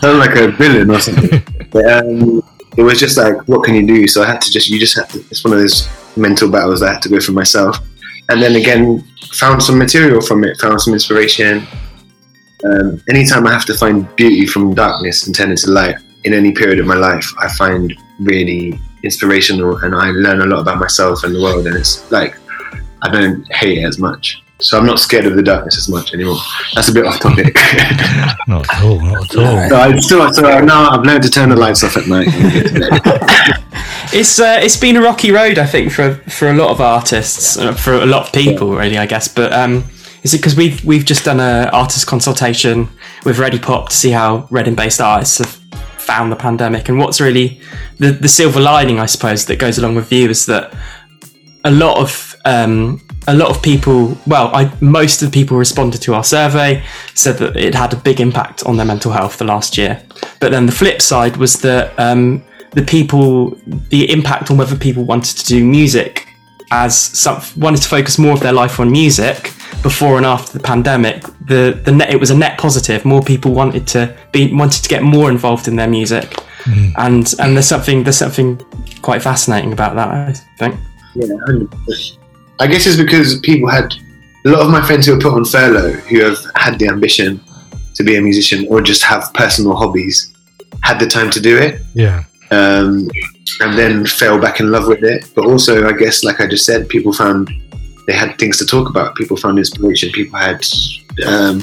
sound 0.00 0.18
like 0.18 0.36
a 0.36 0.50
villain 0.52 0.90
or 0.90 1.00
something. 1.00 1.42
But, 1.70 1.84
um, 1.86 2.42
it 2.78 2.84
was 2.84 3.00
just 3.00 3.18
like, 3.18 3.36
what 3.48 3.64
can 3.64 3.74
you 3.74 3.84
do? 3.84 4.06
So 4.06 4.22
I 4.22 4.26
had 4.26 4.40
to 4.40 4.50
just, 4.52 4.70
you 4.70 4.78
just 4.78 4.96
have 4.96 5.08
to, 5.10 5.18
it's 5.32 5.42
one 5.42 5.52
of 5.52 5.58
those 5.58 5.88
mental 6.16 6.48
battles 6.48 6.80
I 6.80 6.92
had 6.92 7.02
to 7.02 7.08
go 7.08 7.18
through 7.18 7.34
myself 7.34 7.76
and 8.28 8.40
then 8.40 8.54
again 8.54 9.04
found 9.32 9.60
some 9.60 9.78
material 9.78 10.20
from 10.20 10.44
it, 10.44 10.60
found 10.60 10.80
some 10.80 10.94
inspiration. 10.94 11.66
Um, 12.64 13.02
anytime 13.08 13.48
I 13.48 13.52
have 13.52 13.64
to 13.64 13.74
find 13.74 14.14
beauty 14.14 14.46
from 14.46 14.74
darkness 14.74 15.26
and 15.26 15.34
turn 15.34 15.50
it 15.50 15.58
to 15.58 15.72
light 15.72 15.96
in 16.22 16.32
any 16.32 16.52
period 16.52 16.78
of 16.78 16.86
my 16.86 16.94
life, 16.94 17.26
I 17.38 17.48
find 17.54 17.92
really 18.20 18.78
inspirational 19.02 19.76
and 19.78 19.96
I 19.96 20.10
learn 20.10 20.40
a 20.40 20.46
lot 20.46 20.60
about 20.60 20.78
myself 20.78 21.24
and 21.24 21.34
the 21.34 21.42
world. 21.42 21.66
And 21.66 21.74
it's 21.74 22.08
like 22.12 22.36
I 23.02 23.10
don't 23.10 23.44
hate 23.52 23.78
it 23.78 23.84
as 23.86 23.98
much. 23.98 24.40
So 24.60 24.76
I'm 24.76 24.86
not 24.86 24.98
scared 24.98 25.24
of 25.24 25.36
the 25.36 25.42
darkness 25.42 25.78
as 25.78 25.88
much 25.88 26.12
anymore. 26.12 26.38
That's 26.74 26.88
a 26.88 26.92
bit 26.92 27.06
off 27.06 27.20
topic. 27.20 27.54
not 28.48 28.68
at 28.68 28.82
all. 28.82 29.00
Not 29.00 29.30
at 29.30 29.36
all. 29.36 29.68
No, 29.68 29.76
I 29.76 29.96
still, 29.98 30.32
so 30.32 30.60
now 30.60 30.90
I've 30.90 31.04
learned 31.04 31.22
to 31.22 31.30
turn 31.30 31.48
the 31.48 31.56
lights 31.56 31.84
off 31.84 31.96
at 31.96 32.08
night. 32.08 32.26
it's 34.12 34.40
uh, 34.40 34.58
it's 34.60 34.76
been 34.76 34.96
a 34.96 35.00
rocky 35.00 35.30
road, 35.30 35.58
I 35.58 35.66
think, 35.66 35.92
for 35.92 36.14
for 36.28 36.50
a 36.50 36.54
lot 36.54 36.70
of 36.70 36.80
artists, 36.80 37.56
uh, 37.56 37.72
for 37.72 37.94
a 37.94 38.06
lot 38.06 38.26
of 38.26 38.32
people, 38.32 38.74
really, 38.74 38.98
I 38.98 39.06
guess. 39.06 39.28
But 39.28 39.52
um, 39.52 39.84
is 40.24 40.34
it 40.34 40.38
because 40.38 40.56
we've 40.56 40.84
we've 40.84 41.04
just 41.04 41.24
done 41.24 41.38
an 41.38 41.68
artist 41.68 42.08
consultation 42.08 42.88
with 43.24 43.38
Ready 43.38 43.60
Pop 43.60 43.90
to 43.90 43.96
see 43.96 44.10
how 44.10 44.48
Reading 44.50 44.74
based 44.74 45.00
artists 45.00 45.38
have 45.38 45.50
found 46.00 46.32
the 46.32 46.36
pandemic, 46.36 46.88
and 46.88 46.98
what's 46.98 47.20
really 47.20 47.60
the 47.98 48.10
the 48.10 48.28
silver 48.28 48.60
lining, 48.60 48.98
I 48.98 49.06
suppose, 49.06 49.46
that 49.46 49.60
goes 49.60 49.78
along 49.78 49.94
with 49.94 50.12
you 50.12 50.28
is 50.28 50.46
that 50.46 50.74
a 51.62 51.70
lot 51.70 51.98
of 51.98 52.34
um, 52.44 53.00
a 53.28 53.34
lot 53.34 53.50
of 53.50 53.62
people, 53.62 54.16
well, 54.26 54.50
I, 54.54 54.72
most 54.80 55.20
of 55.20 55.30
the 55.30 55.34
people 55.38 55.58
responded 55.58 56.00
to 56.02 56.14
our 56.14 56.24
survey 56.24 56.82
said 57.14 57.36
that 57.38 57.56
it 57.56 57.74
had 57.74 57.92
a 57.92 57.96
big 57.96 58.20
impact 58.20 58.64
on 58.64 58.78
their 58.78 58.86
mental 58.86 59.12
health 59.12 59.36
the 59.36 59.44
last 59.44 59.76
year. 59.76 60.02
But 60.40 60.50
then 60.50 60.64
the 60.64 60.72
flip 60.72 61.02
side 61.02 61.36
was 61.36 61.60
that 61.60 61.96
um, 61.98 62.42
the 62.72 62.82
people, 62.82 63.50
the 63.90 64.10
impact 64.10 64.50
on 64.50 64.56
whether 64.56 64.74
people 64.76 65.04
wanted 65.04 65.36
to 65.36 65.44
do 65.44 65.62
music 65.62 66.26
as 66.70 66.96
some, 66.96 67.42
wanted 67.56 67.82
to 67.82 67.88
focus 67.88 68.18
more 68.18 68.32
of 68.32 68.40
their 68.40 68.52
life 68.52 68.80
on 68.80 68.90
music 68.90 69.52
before 69.82 70.16
and 70.16 70.24
after 70.24 70.56
the 70.56 70.64
pandemic. 70.64 71.22
The 71.46 71.80
the 71.84 71.92
net, 71.92 72.10
it 72.10 72.20
was 72.20 72.30
a 72.30 72.36
net 72.36 72.58
positive. 72.58 73.04
More 73.04 73.22
people 73.22 73.52
wanted 73.52 73.86
to 73.88 74.16
be 74.32 74.52
wanted 74.52 74.82
to 74.82 74.88
get 74.88 75.02
more 75.02 75.30
involved 75.30 75.68
in 75.68 75.76
their 75.76 75.88
music, 75.88 76.30
mm. 76.64 76.92
and 76.98 77.34
and 77.38 77.56
there's 77.56 77.68
something 77.68 78.04
there's 78.04 78.18
something 78.18 78.60
quite 79.00 79.22
fascinating 79.22 79.72
about 79.72 79.94
that. 79.96 80.08
I 80.08 80.32
think. 80.58 80.78
Yeah, 81.14 81.26
100%. 81.46 82.17
I 82.60 82.66
guess 82.66 82.86
it's 82.86 82.96
because 82.96 83.38
people 83.40 83.68
had 83.68 83.94
a 84.44 84.48
lot 84.48 84.60
of 84.60 84.70
my 84.70 84.84
friends 84.86 85.06
who 85.06 85.14
were 85.14 85.20
put 85.20 85.34
on 85.34 85.44
furlough 85.44 85.92
who 85.92 86.20
have 86.20 86.38
had 86.56 86.78
the 86.78 86.88
ambition 86.88 87.40
to 87.94 88.02
be 88.02 88.16
a 88.16 88.20
musician 88.20 88.66
or 88.68 88.80
just 88.80 89.02
have 89.04 89.32
personal 89.34 89.74
hobbies 89.76 90.34
had 90.82 90.98
the 90.98 91.06
time 91.06 91.30
to 91.30 91.40
do 91.40 91.56
it. 91.56 91.80
Yeah. 91.94 92.24
Um, 92.50 93.10
and 93.60 93.76
then 93.76 94.06
fell 94.06 94.40
back 94.40 94.60
in 94.60 94.70
love 94.70 94.86
with 94.86 95.04
it. 95.04 95.30
But 95.34 95.46
also, 95.46 95.88
I 95.88 95.92
guess, 95.92 96.24
like 96.24 96.40
I 96.40 96.46
just 96.46 96.64
said, 96.64 96.88
people 96.88 97.12
found 97.12 97.50
they 98.06 98.14
had 98.14 98.38
things 98.38 98.56
to 98.58 98.66
talk 98.66 98.88
about. 98.88 99.14
People 99.16 99.36
found 99.36 99.58
inspiration. 99.58 100.10
People 100.10 100.38
had, 100.38 100.64
um, 101.26 101.62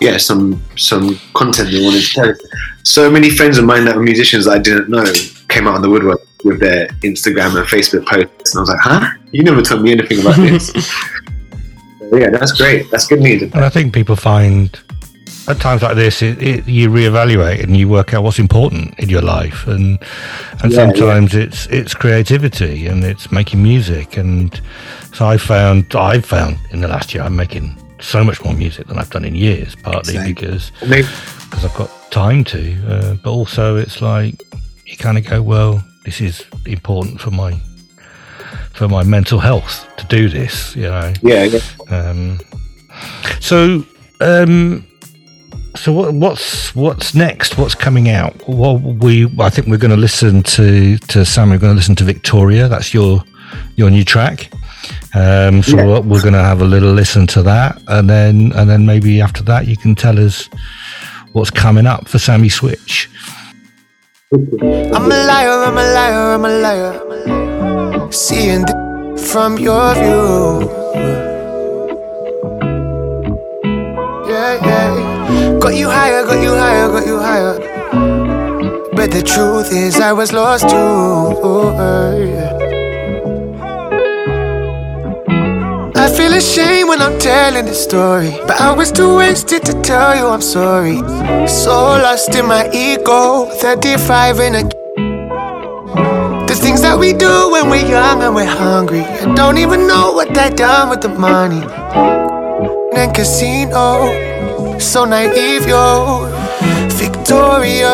yeah, 0.00 0.18
some 0.18 0.62
some 0.76 1.18
content 1.34 1.70
they 1.70 1.82
wanted 1.82 2.02
to 2.02 2.14
tell. 2.14 2.34
So 2.82 3.10
many 3.10 3.30
friends 3.30 3.58
of 3.58 3.64
mine 3.64 3.84
that 3.86 3.96
were 3.96 4.02
musicians 4.02 4.44
that 4.44 4.52
I 4.52 4.58
didn't 4.58 4.88
know 4.90 5.04
came 5.48 5.66
out 5.66 5.76
on 5.76 5.82
the 5.82 5.88
woodwork 5.88 6.27
with 6.44 6.60
their 6.60 6.88
Instagram 7.02 7.56
and 7.56 7.66
Facebook 7.66 8.06
posts, 8.06 8.54
and 8.54 8.58
I 8.58 8.60
was 8.60 8.68
like, 8.70 8.80
"Huh? 8.80 9.10
You 9.32 9.42
never 9.42 9.62
told 9.62 9.82
me 9.82 9.92
anything 9.92 10.20
about 10.20 10.36
this." 10.36 10.72
yeah, 12.12 12.30
that's 12.30 12.52
great. 12.52 12.90
That's 12.90 13.06
good 13.06 13.20
news. 13.20 13.42
And 13.42 13.64
I 13.64 13.68
think 13.68 13.92
people 13.92 14.16
find 14.16 14.78
at 15.48 15.58
times 15.60 15.82
like 15.82 15.96
this, 15.96 16.20
it, 16.20 16.40
it, 16.42 16.68
you 16.68 16.90
reevaluate 16.90 17.62
and 17.62 17.76
you 17.76 17.88
work 17.88 18.12
out 18.12 18.22
what's 18.22 18.38
important 18.38 18.98
in 18.98 19.08
your 19.08 19.22
life, 19.22 19.66
and 19.66 19.98
and 20.62 20.72
yeah, 20.72 20.76
sometimes 20.76 21.34
yeah. 21.34 21.42
it's 21.42 21.66
it's 21.66 21.94
creativity 21.94 22.86
and 22.86 23.02
it's 23.04 23.32
making 23.32 23.62
music, 23.62 24.16
and 24.16 24.60
so 25.14 25.26
I 25.26 25.38
found 25.38 25.94
I 25.94 26.20
found 26.20 26.58
in 26.70 26.80
the 26.80 26.88
last 26.88 27.14
year 27.14 27.22
I'm 27.24 27.36
making 27.36 27.76
so 28.00 28.22
much 28.22 28.44
more 28.44 28.54
music 28.54 28.86
than 28.86 28.98
I've 28.98 29.10
done 29.10 29.24
in 29.24 29.34
years, 29.34 29.74
partly 29.74 30.14
Same. 30.14 30.26
because 30.26 30.70
because 30.80 31.64
I've 31.64 31.74
got 31.74 31.90
time 32.10 32.44
to, 32.44 32.76
uh, 32.86 33.14
but 33.14 33.30
also 33.30 33.76
it's 33.76 34.00
like 34.02 34.42
you 34.84 34.96
kind 34.96 35.18
of 35.18 35.26
go, 35.26 35.42
well, 35.42 35.82
this 36.04 36.20
is 36.20 36.44
important 36.66 37.20
for 37.20 37.30
my 37.30 37.60
for 38.72 38.88
my 38.88 39.02
mental 39.02 39.40
health 39.40 39.86
to 39.96 40.06
do 40.06 40.28
this, 40.28 40.76
you 40.76 40.82
know. 40.82 41.12
Yeah. 41.22 41.44
yeah. 41.44 41.60
Um, 41.90 42.38
so, 43.40 43.84
um, 44.20 44.86
so 45.74 45.92
what, 45.92 46.14
what's 46.14 46.74
what's 46.74 47.14
next? 47.14 47.58
What's 47.58 47.74
coming 47.74 48.08
out? 48.08 48.34
Well, 48.48 48.78
we 48.78 49.30
I 49.38 49.50
think 49.50 49.66
we're 49.66 49.78
going 49.78 49.90
to 49.90 49.96
listen 49.96 50.42
to 50.44 50.98
to 50.98 51.24
Sam. 51.24 51.50
We're 51.50 51.58
going 51.58 51.72
to 51.72 51.76
listen 51.76 51.96
to 51.96 52.04
Victoria. 52.04 52.68
That's 52.68 52.94
your 52.94 53.24
your 53.76 53.90
new 53.90 54.04
track. 54.04 54.50
Um, 55.14 55.62
so 55.62 55.76
yeah. 55.76 55.98
we're 55.98 56.22
going 56.22 56.34
to 56.34 56.42
have 56.42 56.60
a 56.60 56.64
little 56.64 56.92
listen 56.92 57.26
to 57.28 57.42
that, 57.42 57.82
and 57.88 58.08
then 58.08 58.52
and 58.54 58.70
then 58.70 58.86
maybe 58.86 59.20
after 59.20 59.42
that 59.44 59.66
you 59.66 59.76
can 59.76 59.94
tell 59.94 60.18
us 60.18 60.48
what's 61.32 61.50
coming 61.50 61.86
up 61.86 62.08
for 62.08 62.18
Sammy 62.18 62.48
Switch. 62.48 63.10
I'm 64.30 65.06
a 65.10 65.24
liar, 65.24 65.64
I'm 65.64 65.78
a 65.78 65.84
liar, 65.94 66.34
I'm 66.34 66.44
a 66.44 66.48
liar. 66.50 68.12
Seeing 68.12 68.66
from 69.16 69.56
your 69.56 69.94
view. 69.94 70.68
Yeah, 74.28 74.60
yeah. 74.66 75.58
Got 75.58 75.76
you 75.76 75.88
higher, 75.88 76.24
got 76.26 76.42
you 76.42 76.50
higher, 76.50 76.88
got 76.88 77.06
you 77.06 77.18
higher. 77.18 77.58
But 78.92 79.12
the 79.12 79.22
truth 79.22 79.72
is, 79.72 79.98
I 79.98 80.12
was 80.12 80.34
lost 80.34 80.68
too. 80.68 80.76
Oh, 80.76 82.67
I 86.08 86.16
feel 86.16 86.32
ashamed 86.32 86.88
when 86.88 87.02
I'm 87.02 87.18
telling 87.18 87.66
the 87.66 87.74
story. 87.74 88.30
But 88.46 88.58
I 88.58 88.72
was 88.72 88.90
too 88.90 89.16
wasted 89.16 89.62
to 89.66 89.74
tell 89.82 90.16
you 90.16 90.26
I'm 90.26 90.40
sorry. 90.40 90.96
So 91.46 91.72
lost 92.00 92.34
in 92.34 92.46
my 92.46 92.64
ego, 92.72 93.44
35 93.44 94.40
in 94.40 94.54
a. 94.54 94.62
The 96.48 96.54
things 96.54 96.80
that 96.80 96.98
we 96.98 97.12
do 97.12 97.50
when 97.52 97.68
we're 97.68 97.86
young 97.86 98.22
and 98.22 98.34
we're 98.34 98.46
hungry. 98.46 99.02
I 99.02 99.34
don't 99.34 99.58
even 99.58 99.86
know 99.86 100.12
what 100.12 100.36
I 100.38 100.48
done 100.48 100.88
with 100.88 101.02
the 101.02 101.10
money. 101.10 101.60
And 102.96 103.14
casino, 103.14 104.78
so 104.78 105.04
naive, 105.04 105.68
yo. 105.68 106.24
Victoria, 106.96 107.92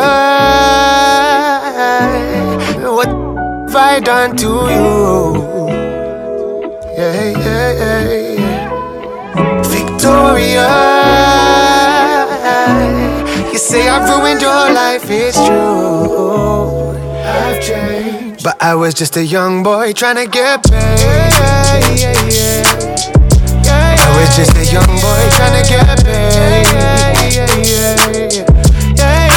what 2.95 3.09
have 3.09 3.75
I 3.75 3.99
done 3.99 4.37
to 4.37 4.47
you? 4.47 5.54
Say 13.75 13.89
I've 13.89 14.07
ruined 14.09 14.41
your 14.41 14.65
life, 14.79 15.09
it's 15.09 15.37
true. 15.45 16.95
I've 17.23 17.61
changed, 17.61 18.43
but 18.43 18.55
I 18.61 18.75
was 18.75 18.93
just 18.93 19.17
a 19.17 19.25
young 19.25 19.63
boy 19.63 19.93
trying 19.93 20.15
to 20.15 20.27
get 20.27 20.63
paid. 20.63 20.99
Yeah, 21.01 21.79
yeah, 22.01 22.37
yeah. 22.37 22.63
I 24.05 24.09
was 24.17 24.29
just 24.37 24.55
a 24.55 24.65
young 24.75 24.93
boy 25.03 25.23
trying 25.35 25.55
to 25.59 25.63
get 25.67 25.97
paid. 26.05 26.65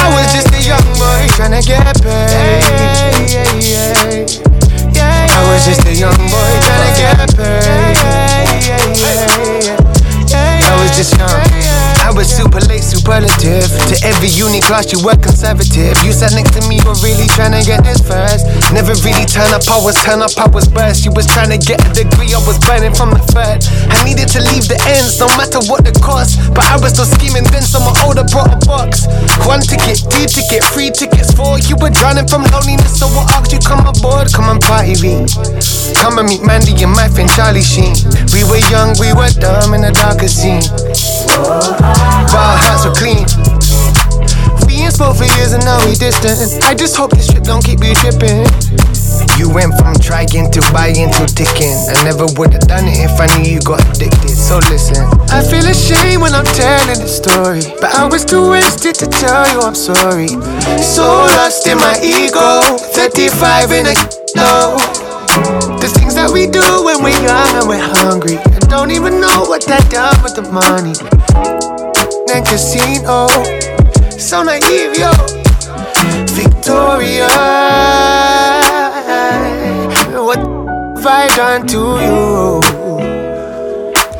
I 0.03 0.07
was 0.15 0.27
just 0.35 0.49
a 0.55 0.61
young 0.69 0.87
boy 1.01 1.21
trying 1.35 1.55
to 1.57 1.61
get 1.71 1.95
paid. 2.03 2.63
I 5.35 5.41
was 5.49 5.61
just 5.67 5.83
a 5.85 5.93
young 5.93 6.21
boy 6.33 6.51
trying 6.65 6.83
to 6.87 6.91
get 7.01 7.29
paid. 7.35 7.97
I 10.63 10.73
was 10.81 10.91
just 10.95 11.13
young. 11.17 11.28
Superlative. 13.19 13.67
To 13.91 13.95
every 14.07 14.31
uni 14.31 14.63
class, 14.63 14.95
you 14.95 15.03
were 15.03 15.19
conservative. 15.19 15.91
You 16.07 16.15
sat 16.15 16.31
next 16.31 16.55
to 16.55 16.63
me, 16.71 16.79
were 16.87 16.95
really 17.03 17.27
trying 17.35 17.51
to 17.51 17.59
get 17.59 17.83
this 17.83 17.99
first. 17.99 18.47
Never 18.71 18.95
really 19.03 19.27
turn 19.27 19.51
up, 19.51 19.67
I 19.67 19.75
was 19.75 19.99
turn 19.99 20.23
up, 20.23 20.31
I 20.39 20.47
was 20.47 20.71
burst. 20.71 21.03
You 21.03 21.11
was 21.11 21.27
trying 21.27 21.51
to 21.51 21.59
get 21.59 21.83
a 21.83 21.91
degree, 21.91 22.31
I 22.31 22.39
was 22.47 22.55
burning 22.63 22.95
from 22.95 23.11
the 23.11 23.19
third. 23.35 23.59
I 23.91 23.99
needed 24.07 24.31
to 24.31 24.39
leave 24.39 24.71
the 24.71 24.79
ends, 24.87 25.19
no 25.19 25.27
matter 25.35 25.59
what 25.67 25.83
the 25.83 25.91
cost. 25.99 26.39
But 26.55 26.63
I 26.71 26.79
was 26.79 26.95
still 26.95 27.09
scheming 27.11 27.43
then, 27.51 27.59
my 27.83 27.91
older 28.07 28.23
brought 28.31 28.55
a 28.55 28.59
box. 28.63 29.03
One 29.43 29.59
ticket, 29.59 29.99
two 30.07 30.23
ticket, 30.23 30.63
three 30.71 30.87
tickets, 30.87 31.35
four. 31.35 31.59
You 31.59 31.75
were 31.75 31.91
drowning 31.91 32.27
from 32.31 32.47
loneliness, 32.55 33.03
so 33.03 33.11
I 33.11 33.27
asked 33.35 33.51
you 33.51 33.59
come 33.59 33.83
aboard, 33.83 34.31
come 34.31 34.47
and 34.47 34.63
party 34.63 34.95
me. 35.03 35.27
Come 35.99 36.23
and 36.23 36.27
meet 36.31 36.39
Mandy 36.47 36.71
and 36.79 36.95
my 36.95 37.11
friend 37.11 37.27
Charlie 37.35 37.67
Sheen. 37.67 37.99
We 38.31 38.47
were 38.47 38.63
young, 38.71 38.95
we 38.95 39.11
were 39.11 39.27
dumb 39.35 39.75
in 39.75 39.83
the 39.83 39.91
darker 39.91 40.31
scene. 40.31 40.63
Our 41.39 42.57
hearts 42.59 42.83
were 42.83 42.95
clean. 42.95 43.23
We 44.67 44.83
ain't 44.83 44.93
spoke 44.93 45.15
for 45.15 45.25
years 45.39 45.53
and 45.53 45.63
now 45.63 45.79
we 45.87 45.95
distant. 45.95 46.63
I 46.63 46.75
just 46.75 46.95
hope 46.95 47.11
this 47.11 47.31
trip 47.31 47.43
don't 47.43 47.63
keep 47.63 47.79
you 47.79 47.95
tripping. 47.95 48.43
You 49.39 49.47
went 49.47 49.71
from 49.79 49.95
trying 50.03 50.27
to 50.51 50.61
buying 50.75 51.07
to 51.15 51.25
ticking. 51.31 51.79
I 51.95 52.03
never 52.03 52.27
would've 52.35 52.67
done 52.67 52.91
it 52.91 52.99
if 53.07 53.15
I 53.19 53.27
knew 53.39 53.55
you 53.55 53.61
got 53.61 53.79
addicted. 53.95 54.35
So 54.35 54.59
listen. 54.67 54.99
I 55.31 55.39
feel 55.39 55.63
ashamed 55.63 56.21
when 56.21 56.35
I'm 56.35 56.45
telling 56.45 56.99
the 56.99 57.07
story. 57.07 57.63
But 57.79 57.95
I 57.95 58.05
was 58.05 58.25
too 58.25 58.51
wasted 58.51 58.95
to 58.95 59.07
tell 59.07 59.47
you 59.55 59.61
I'm 59.61 59.75
sorry. 59.75 60.27
So 60.83 61.07
lost 61.39 61.67
in 61.67 61.77
my 61.79 61.95
ego. 62.03 62.77
35 62.99 63.71
in 63.71 63.87
a 63.87 63.93
no. 64.35 64.75
The 65.79 65.87
things 65.87 66.15
that 66.15 66.29
we 66.31 66.47
do 66.47 66.83
when 66.83 67.01
we're 67.01 67.15
young 67.23 67.63
and 67.63 67.67
we're 67.67 67.79
hungry. 67.79 68.58
I 68.69 68.73
don't 68.77 68.91
even 68.91 69.19
know 69.19 69.45
what 69.49 69.65
that 69.65 69.89
done 69.89 70.13
with 70.21 70.35
the 70.35 70.43
money 70.53 70.93
and 72.31 72.45
casino. 72.45 73.27
So 74.15 74.43
naive, 74.43 74.93
yo. 74.95 75.09
Victoria, 76.37 77.25
what 80.21 80.37
have 80.37 81.07
I 81.07 81.27
done 81.35 81.65
to 81.65 81.81
you? 82.05 82.61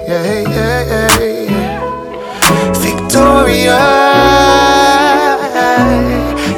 Yeah, 0.09 0.41
yeah, 0.49 0.81
yeah. 0.89 2.73
Victoria, 2.73 3.79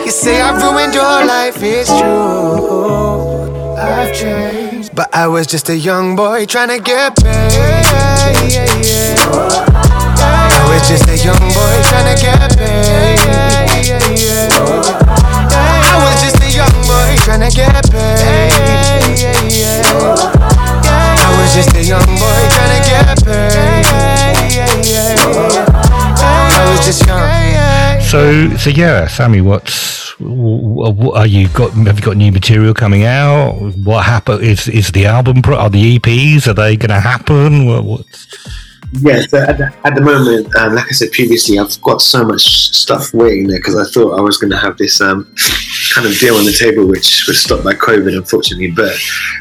you 0.06 0.12
say 0.12 0.40
I've 0.40 0.64
ruined 0.64 0.94
your 0.94 1.26
life, 1.26 1.58
it's 1.62 1.90
true. 1.90 3.76
I've 3.78 4.14
changed, 4.16 4.61
but 4.90 5.14
I 5.14 5.28
was 5.28 5.46
just 5.46 5.70
a 5.70 5.78
young 5.78 6.16
boy 6.16 6.46
trying 6.48 6.70
to 6.70 6.80
get 6.80 7.16
paid. 7.18 7.54
I 10.18 10.62
was 10.70 10.88
just 10.90 11.08
a 11.08 11.18
young 11.18 11.38
boy 11.38 11.82
trying 11.86 12.10
to 12.10 12.22
get 12.22 12.58
paid. 12.58 13.20
I 15.54 15.98
was 16.02 16.18
just 16.24 16.42
a 16.42 16.50
young 16.50 16.74
boy 16.90 17.16
trying 17.22 17.42
to 17.42 17.50
get 17.56 17.92
paid. 17.92 18.52
I 21.18 21.30
was 21.38 21.54
just 21.54 21.76
a 21.76 21.84
young 21.84 22.06
boy 22.18 22.50
trying 22.50 22.74
to 22.74 22.90
get 22.90 23.24
paid. 23.24 23.86
I 26.24 26.72
was 26.72 26.82
just 26.86 27.06
young. 27.06 27.30
So, 28.02 28.58
so 28.58 28.70
yeah, 28.72 29.08
Sammy 29.08 29.42
Watts 29.42 30.01
are 30.22 31.28
you 31.28 31.48
got? 31.50 31.72
Have 31.72 32.00
you 32.00 32.06
got 32.06 32.18
new 32.18 32.32
material 32.32 32.74
coming 32.74 33.04
out? 33.04 33.54
What 33.84 34.06
happen? 34.06 34.42
Is 34.42 34.68
is 34.68 34.92
the 34.92 35.06
album? 35.06 35.42
Are 35.46 35.70
the 35.70 35.98
EPs? 35.98 36.48
Are 36.48 36.54
they 36.54 36.78
going 36.78 36.90
to 36.90 37.00
happen? 37.00 37.66
What, 37.66 37.84
what's 37.84 38.28
Yeah, 38.94 39.22
so 39.22 39.40
at 39.40 39.58
the, 39.58 39.74
at 39.86 39.96
the 39.96 40.02
moment, 40.02 40.54
um, 40.58 40.76
like 40.76 40.86
I 40.86 40.92
said 40.92 41.12
previously, 41.12 41.58
I've 41.58 41.82
got 41.82 42.02
so 42.02 42.26
much 42.26 42.42
stuff 42.76 43.14
waiting 43.14 43.48
there 43.48 43.60
because 43.60 43.78
I 43.78 43.90
thought 43.92 44.18
I 44.18 44.22
was 44.22 44.38
going 44.38 44.52
to 44.52 44.58
have 44.58 44.78
this 44.78 45.00
um, 45.00 45.34
kind 45.94 46.06
of 46.06 46.18
deal 46.20 46.36
on 46.36 46.46
the 46.46 46.52
table, 46.52 46.86
which 46.86 47.26
was 47.28 47.42
stopped 47.42 47.64
by 47.64 47.74
COVID, 47.74 48.16
unfortunately. 48.16 48.72
But 48.72 48.96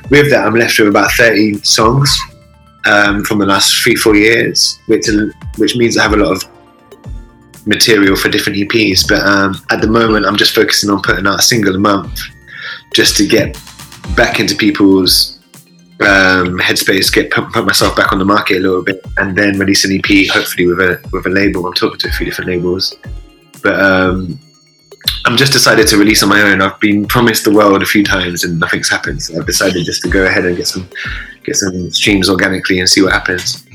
with 0.08 0.30
that, 0.30 0.46
I'm 0.46 0.54
left 0.54 0.78
with 0.78 0.88
about 0.88 1.10
30 1.12 1.62
songs 1.62 2.16
um, 2.86 3.24
from 3.24 3.38
the 3.38 3.46
last 3.46 3.74
three, 3.82 3.96
four 3.96 4.14
years, 4.14 4.78
which 4.86 5.06
which 5.58 5.76
means 5.76 5.98
I 5.98 6.02
have 6.02 6.14
a 6.14 6.16
lot 6.16 6.32
of 6.32 6.59
material 7.66 8.16
for 8.16 8.28
different 8.28 8.58
EPs. 8.58 9.08
But 9.08 9.20
um, 9.20 9.54
at 9.70 9.80
the 9.80 9.88
moment, 9.88 10.26
I'm 10.26 10.36
just 10.36 10.54
focusing 10.54 10.90
on 10.90 11.02
putting 11.02 11.26
out 11.26 11.40
a 11.40 11.42
single 11.42 11.74
a 11.74 11.78
month, 11.78 12.20
just 12.94 13.16
to 13.18 13.26
get 13.26 13.58
back 14.16 14.40
into 14.40 14.54
people's 14.54 15.38
um, 16.00 16.58
headspace, 16.58 17.12
get 17.12 17.30
put, 17.30 17.52
put, 17.52 17.66
myself 17.66 17.94
back 17.94 18.12
on 18.12 18.18
the 18.18 18.24
market 18.24 18.56
a 18.56 18.60
little 18.60 18.82
bit, 18.82 19.04
and 19.18 19.36
then 19.36 19.58
release 19.58 19.84
an 19.84 19.92
EP, 19.92 20.28
hopefully 20.28 20.66
with 20.66 20.80
a 20.80 21.00
with 21.12 21.26
a 21.26 21.30
label. 21.30 21.66
I'm 21.66 21.74
talking 21.74 21.98
to 21.98 22.08
a 22.08 22.12
few 22.12 22.26
different 22.26 22.50
labels, 22.50 22.96
but 23.62 23.78
um, 23.78 24.38
I'm 25.26 25.36
just 25.36 25.52
decided 25.52 25.86
to 25.88 25.98
release 25.98 26.22
on 26.22 26.30
my 26.30 26.40
own. 26.40 26.62
I've 26.62 26.80
been 26.80 27.06
promised 27.06 27.44
the 27.44 27.52
world 27.52 27.82
a 27.82 27.86
few 27.86 28.02
times, 28.02 28.44
and 28.44 28.58
nothing's 28.58 28.88
happened. 28.88 29.22
So 29.22 29.38
I've 29.38 29.46
decided 29.46 29.84
just 29.84 30.02
to 30.02 30.08
go 30.08 30.24
ahead 30.24 30.46
and 30.46 30.56
get 30.56 30.66
some 30.66 30.88
get 31.44 31.56
some 31.56 31.90
streams 31.90 32.30
organically 32.30 32.80
and 32.80 32.88
see 32.88 33.02
what 33.02 33.12
happens. 33.12 33.66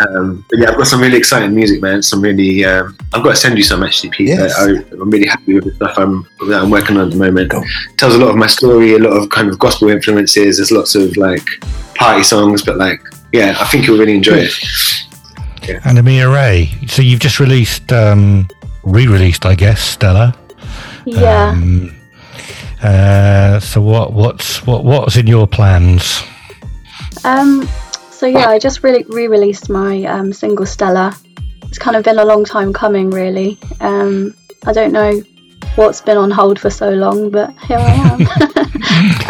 Um, 0.00 0.44
but 0.48 0.58
yeah, 0.60 0.70
I've 0.70 0.76
got 0.76 0.86
some 0.86 1.00
really 1.00 1.18
exciting 1.18 1.54
music, 1.54 1.82
man. 1.82 2.02
Some 2.02 2.20
really, 2.20 2.64
um, 2.64 2.96
I've 3.12 3.24
got 3.24 3.30
to 3.30 3.36
send 3.36 3.56
you 3.56 3.64
some 3.64 3.82
actually, 3.82 4.10
Pete. 4.10 4.28
Yes. 4.28 4.56
I, 4.56 4.68
am 4.70 5.10
really 5.10 5.26
happy 5.26 5.54
with 5.54 5.64
the 5.64 5.74
stuff 5.74 5.98
I'm 5.98 6.26
that 6.48 6.62
I'm 6.62 6.70
working 6.70 6.96
on 6.96 7.06
at 7.06 7.10
the 7.10 7.16
moment. 7.16 7.50
Cool. 7.50 7.64
Tells 7.96 8.14
a 8.14 8.18
lot 8.18 8.30
of 8.30 8.36
my 8.36 8.46
story, 8.46 8.94
a 8.94 8.98
lot 8.98 9.16
of 9.16 9.28
kind 9.30 9.48
of 9.48 9.58
gospel 9.58 9.88
influences. 9.88 10.58
There's 10.58 10.70
lots 10.70 10.94
of 10.94 11.16
like 11.16 11.46
party 11.96 12.22
songs, 12.22 12.62
but 12.62 12.76
like, 12.76 13.00
yeah, 13.32 13.56
I 13.58 13.64
think 13.64 13.86
you'll 13.86 13.98
really 13.98 14.14
enjoy 14.14 14.46
it. 14.48 14.52
Yeah. 15.66 15.80
And 15.84 15.98
Amir 15.98 16.32
Ray, 16.32 16.70
so 16.86 17.02
you've 17.02 17.20
just 17.20 17.40
released, 17.40 17.92
um, 17.92 18.48
re-released, 18.84 19.44
I 19.44 19.54
guess, 19.54 19.82
Stella. 19.82 20.38
Yeah. 21.04 21.48
Um, 21.50 21.94
uh, 22.82 23.58
so 23.58 23.82
what, 23.82 24.12
what's 24.12 24.64
what, 24.64 24.84
what's 24.84 25.16
in 25.16 25.26
your 25.26 25.48
plans? 25.48 26.22
Um, 27.24 27.68
so 28.18 28.26
yeah, 28.26 28.48
I 28.48 28.58
just 28.58 28.82
really 28.82 29.04
re-released 29.04 29.70
my 29.70 30.02
um, 30.02 30.32
single 30.32 30.66
Stella. 30.66 31.16
It's 31.62 31.78
kind 31.78 31.96
of 31.96 32.02
been 32.02 32.18
a 32.18 32.24
long 32.24 32.44
time 32.44 32.72
coming, 32.72 33.10
really. 33.10 33.56
Um, 33.80 34.34
I 34.66 34.72
don't 34.72 34.90
know 34.92 35.22
what's 35.76 36.00
been 36.00 36.16
on 36.16 36.32
hold 36.32 36.58
for 36.58 36.68
so 36.68 36.90
long, 36.90 37.30
but 37.30 37.56
here 37.60 37.78
I 37.78 37.92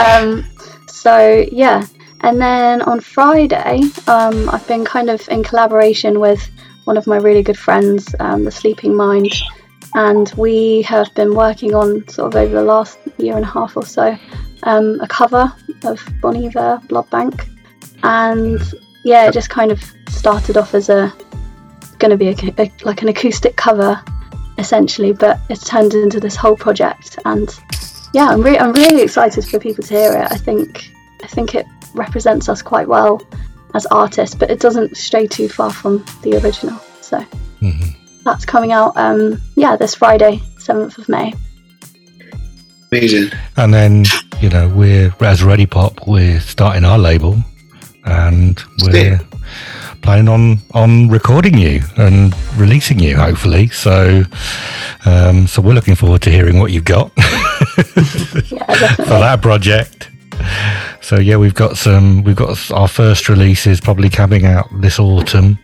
am. 0.01 0.33
um, 0.41 0.45
so 0.87 1.45
yeah, 1.53 1.85
and 2.23 2.41
then 2.41 2.81
on 2.81 3.01
Friday, 3.01 3.83
um, 4.07 4.49
I've 4.49 4.67
been 4.67 4.87
kind 4.87 5.11
of 5.11 5.29
in 5.29 5.45
collaboration 5.45 6.19
with 6.19 6.51
one 6.85 6.97
of 6.97 7.07
my 7.07 7.19
really 7.19 7.43
good 7.43 7.59
friends, 7.59 8.15
um, 8.21 8.45
the 8.45 8.51
Sleeping 8.51 8.97
Mind, 8.97 9.35
and 9.97 10.33
we 10.39 10.81
have 10.83 11.15
been 11.15 11.35
working 11.35 11.75
on 11.75 12.09
sort 12.09 12.35
of 12.35 12.41
over 12.41 12.55
the 12.55 12.65
last 12.65 12.99
year 13.19 13.37
and 13.37 13.45
a 13.45 13.49
half 13.49 13.77
or 13.77 13.85
so 13.85 14.17
um, 14.63 14.99
a 15.03 15.07
cover 15.07 15.53
of 15.85 16.03
Bon 16.23 16.43
Iver 16.43 16.81
Blood 16.89 17.11
Bank 17.11 17.47
and 18.03 18.61
yeah, 19.05 19.29
it 19.29 19.33
just 19.33 19.51
kind 19.51 19.71
of 19.71 19.83
started 20.09 20.57
off 20.57 20.75
as 20.75 20.89
a 20.89 21.13
going 21.99 22.11
to 22.11 22.17
be 22.17 22.29
a, 22.29 22.55
a, 22.59 22.73
like 22.85 23.03
an 23.03 23.09
acoustic 23.09 23.57
cover 23.57 24.03
essentially, 24.59 25.13
but 25.13 25.41
it's 25.49 25.65
turned 25.65 25.95
into 25.95 26.21
this 26.21 26.37
whole 26.37 26.57
project. 26.57 27.19
And 27.25 27.49
yeah, 28.13 28.29
I'm 28.29 28.43
really 28.43 28.59
I'm 28.59 28.73
really 28.73 29.03
excited 29.03 29.45
for 29.45 29.59
people 29.59 29.85
to 29.85 29.95
hear 29.95 30.13
it. 30.13 30.31
I 30.31 30.37
think 30.37 30.91
I 31.23 31.27
think 31.27 31.55
it 31.55 31.67
represents 31.95 32.49
us 32.49 32.63
quite 32.63 32.89
well 32.89 33.23
as 33.75 33.87
artists, 33.87 34.35
but 34.35 34.51
it 34.51 34.61
doesn't 34.61 34.97
stray 34.97 35.27
too 35.27 35.49
far 35.49 35.73
from 35.73 36.05
the 36.23 36.37
original. 36.43 36.79
So 37.01 37.19
mm-hmm. 37.61 38.23
that's 38.25 38.45
coming 38.45 38.73
out 38.73 38.97
um, 38.97 39.41
yeah 39.57 39.77
this 39.77 39.95
Friday, 39.95 40.41
seventh 40.59 40.99
of 40.99 41.09
May. 41.09 41.33
Amazing. 42.91 43.31
And 43.57 43.73
then 43.73 44.05
you 44.41 44.49
know 44.49 44.69
we're 44.69 45.15
as 45.21 45.43
Ready 45.43 45.67
Pop, 45.67 46.07
we're 46.07 46.41
starting 46.41 46.85
our 46.85 46.99
label 46.99 47.37
and 48.09 48.63
we're 48.83 49.21
planning 50.03 50.29
on 50.29 50.59
on 50.73 51.09
recording 51.09 51.59
you 51.59 51.81
and 51.97 52.35
releasing 52.57 52.99
you 52.99 53.17
hopefully. 53.17 53.69
So 53.69 54.23
um, 55.05 55.47
so 55.47 55.63
we're 55.63 55.75
looking 55.75 55.95
forward 55.95 56.23
to 56.23 56.31
hearing 56.31 56.59
what 56.59 56.73
you've 56.73 56.85
got 56.85 57.13
for 57.15 59.05
that 59.05 59.39
project. 59.43 60.11
So 61.01 61.17
yeah 61.17 61.37
we've 61.37 61.55
got 61.55 61.77
some 61.77 62.23
we've 62.23 62.37
got 62.37 62.71
our 62.71 62.89
first 62.89 63.29
releases 63.29 63.81
probably 63.81 64.09
coming 64.09 64.47
out 64.47 64.67
this 64.81 64.99
autumn. 64.99 65.59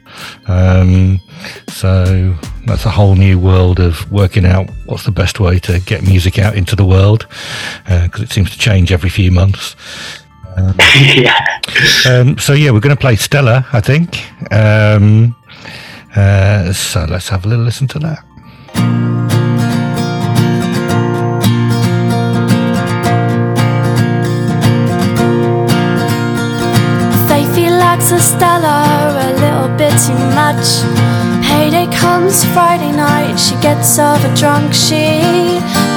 Um, 0.46 1.20
so 1.68 2.36
that's 2.66 2.84
a 2.84 2.90
whole 2.90 3.14
new 3.14 3.38
world 3.38 3.80
of 3.80 4.10
working 4.12 4.46
out 4.46 4.70
what's 4.86 5.04
the 5.04 5.10
best 5.10 5.40
way 5.40 5.58
to 5.60 5.80
get 5.80 6.02
music 6.02 6.38
out 6.38 6.54
into 6.54 6.76
the 6.76 6.84
world 6.84 7.26
because 7.84 8.20
uh, 8.20 8.24
it 8.24 8.30
seems 8.30 8.50
to 8.50 8.58
change 8.58 8.92
every 8.92 9.10
few 9.10 9.30
months 9.30 9.76
um, 10.56 10.74
yeah. 11.14 11.60
Um, 12.08 12.38
so 12.38 12.52
yeah, 12.52 12.70
we're 12.70 12.80
going 12.80 12.94
to 12.94 13.00
play 13.00 13.16
Stella, 13.16 13.66
I 13.72 13.80
think. 13.80 14.24
Um, 14.52 15.34
uh, 16.14 16.72
so 16.72 17.04
let's 17.08 17.28
have 17.28 17.44
a 17.44 17.48
little 17.48 17.64
listen 17.64 17.88
to 17.88 17.98
that. 18.00 18.24
Faithy 27.28 27.68
likes 27.70 28.12
a 28.12 28.20
Stella 28.20 29.26
a 29.26 29.32
little 29.40 29.76
bit 29.76 29.92
too 30.06 30.14
much. 30.34 30.82
Payday 31.46 31.90
comes 31.96 32.44
Friday 32.52 32.92
night, 32.92 33.36
she 33.36 33.54
gets 33.60 33.98
over 33.98 34.32
drunk, 34.34 34.72
she 34.72 35.20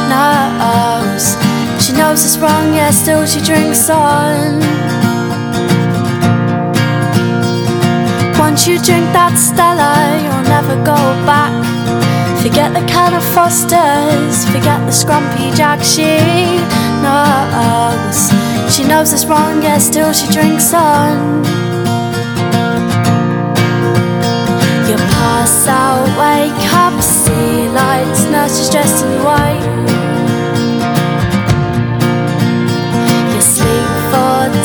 knows 0.09 1.56
she 1.79 1.93
knows 1.93 2.23
it's 2.25 2.37
wrong, 2.37 2.73
yet 2.73 2.91
still 2.91 3.25
she 3.25 3.41
drinks 3.41 3.89
on. 3.89 4.59
Once 8.39 8.67
you 8.67 8.75
drink 8.81 9.05
that 9.13 9.35
Stella, 9.37 9.93
you'll 10.23 10.49
never 10.49 10.75
go 10.83 10.97
back. 11.25 11.53
Forget 12.41 12.73
the 12.73 12.85
can 12.87 13.13
of 13.13 13.23
Fosters, 13.35 14.45
forget 14.49 14.79
the 14.85 14.93
Scrumpy 14.93 15.55
Jack. 15.55 15.83
She 15.83 16.17
knows, 17.03 18.31
she 18.73 18.83
knows 18.87 19.13
it's 19.13 19.25
wrong, 19.25 19.61
yet 19.61 19.79
still 19.79 20.13
she 20.13 20.31
drinks 20.31 20.73
on. 20.73 21.43
You 24.87 24.95
pass 25.13 25.67
out, 25.67 26.07
wake 26.17 26.73
up, 26.73 27.01
see 27.01 27.69
lights, 27.69 28.23
nurses 28.25 28.69
dressed 28.69 29.05
in 29.05 29.23
white. 29.23 29.96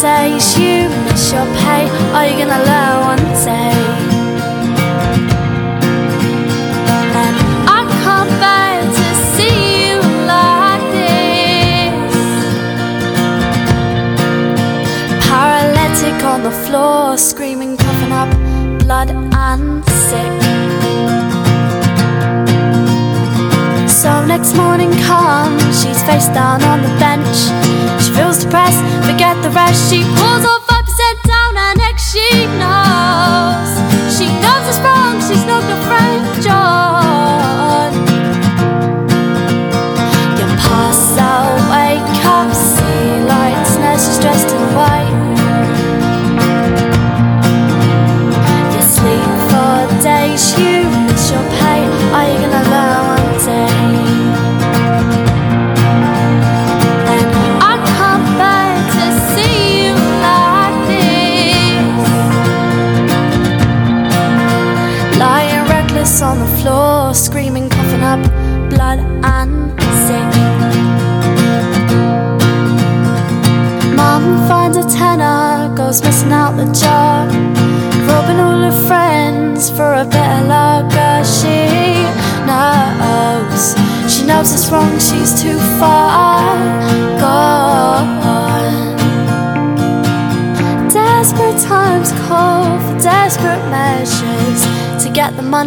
Days 0.03 0.59
you 0.59 0.89
miss 1.05 1.33
your 1.33 1.47
pay 1.63 1.89
Are 2.13 2.27
you 2.27 2.37
gonna 2.37 2.65
learn 2.71 2.97
one 3.13 3.25
day? 3.47 3.79
I 7.79 7.81
can't 8.03 8.33
bear 8.43 8.83
to 8.99 9.09
see 9.33 9.59
you 9.87 9.99
like 10.27 10.85
this 10.93 12.03
on 16.25 16.43
the 16.43 16.51
floor 16.51 17.17
Screaming, 17.17 17.77
coughing 17.77 18.13
up 18.13 18.31
blood 18.81 19.11
and 19.11 19.85
sick 19.85 20.42
So 24.03 24.27
next 24.27 24.57
morning 24.57 24.91
comes, 25.07 25.63
she's 25.81 26.03
face 26.03 26.27
down 26.35 26.61
on 26.65 26.83
the 26.83 26.89
bench. 26.99 27.39
She 28.03 28.11
feels 28.11 28.43
depressed, 28.43 28.83
forget 29.07 29.41
the 29.45 29.51
rest. 29.51 29.79
She 29.89 30.03
pulls 30.03 30.45
off 30.45 30.67
5% 30.67 31.23
down 31.23 31.55
her 31.55 31.75
neck. 31.77 32.01
She 32.01 32.27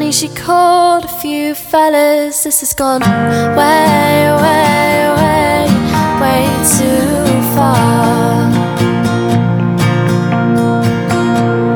money, 0.06 0.12
she 0.12 0.30
called 0.30 1.06
a 1.06 1.08
few 1.08 1.56
fellas. 1.56 2.44
This 2.44 2.60
has 2.60 2.74
gone 2.74 3.02
way, 3.02 4.32
way, 4.44 5.10
way, 5.18 5.66
way 6.22 6.46
too 6.78 7.26
far. 7.56 8.52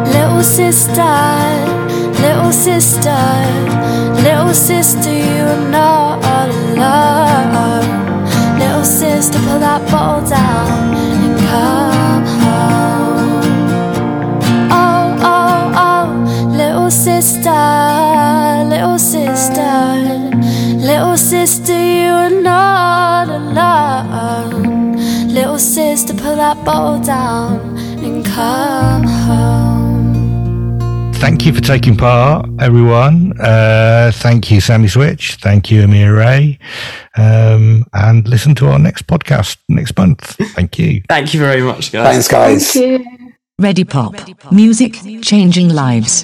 Little 0.05 0.43
sister, 0.43 1.15
little 2.21 2.51
sister, 2.51 3.19
little 4.23 4.53
sister, 4.53 5.11
you 5.11 5.43
are 5.55 5.69
not 5.71 6.19
alone. 6.43 7.49
Little 8.59 8.83
sister, 8.83 9.39
pull 9.39 9.59
that 9.59 9.81
bottle 9.91 10.18
sister, 26.59 26.59
put 26.59 26.59
that 26.59 26.65
bottle 26.65 26.99
down 27.03 27.77
and 28.03 28.25
come 28.25 29.03
home. 29.03 31.13
Thank 31.15 31.45
you 31.45 31.53
for 31.53 31.61
taking 31.61 31.97
part, 31.97 32.47
everyone. 32.59 33.33
Uh, 33.39 34.11
thank 34.13 34.49
you, 34.51 34.61
Sammy 34.61 34.87
Switch. 34.87 35.35
Thank 35.35 35.69
you, 35.69 35.83
Amir 35.83 36.15
Ray. 36.15 36.57
Um, 37.17 37.85
and 37.93 38.27
listen 38.27 38.55
to 38.55 38.67
our 38.67 38.79
next 38.79 39.05
podcast 39.07 39.57
next 39.67 39.97
month. 39.97 40.21
Thank 40.55 40.79
you. 40.79 41.01
Thank 41.09 41.33
you 41.33 41.39
very 41.41 41.61
much, 41.61 41.91
guys. 41.91 42.13
Thanks, 42.13 42.27
guys. 42.27 42.71
Thank 42.71 43.01
you. 43.01 43.05
Ready 43.59 43.83
Pop. 43.83 44.15
Music 44.51 44.97
changing 45.21 45.69
lives. 45.69 46.23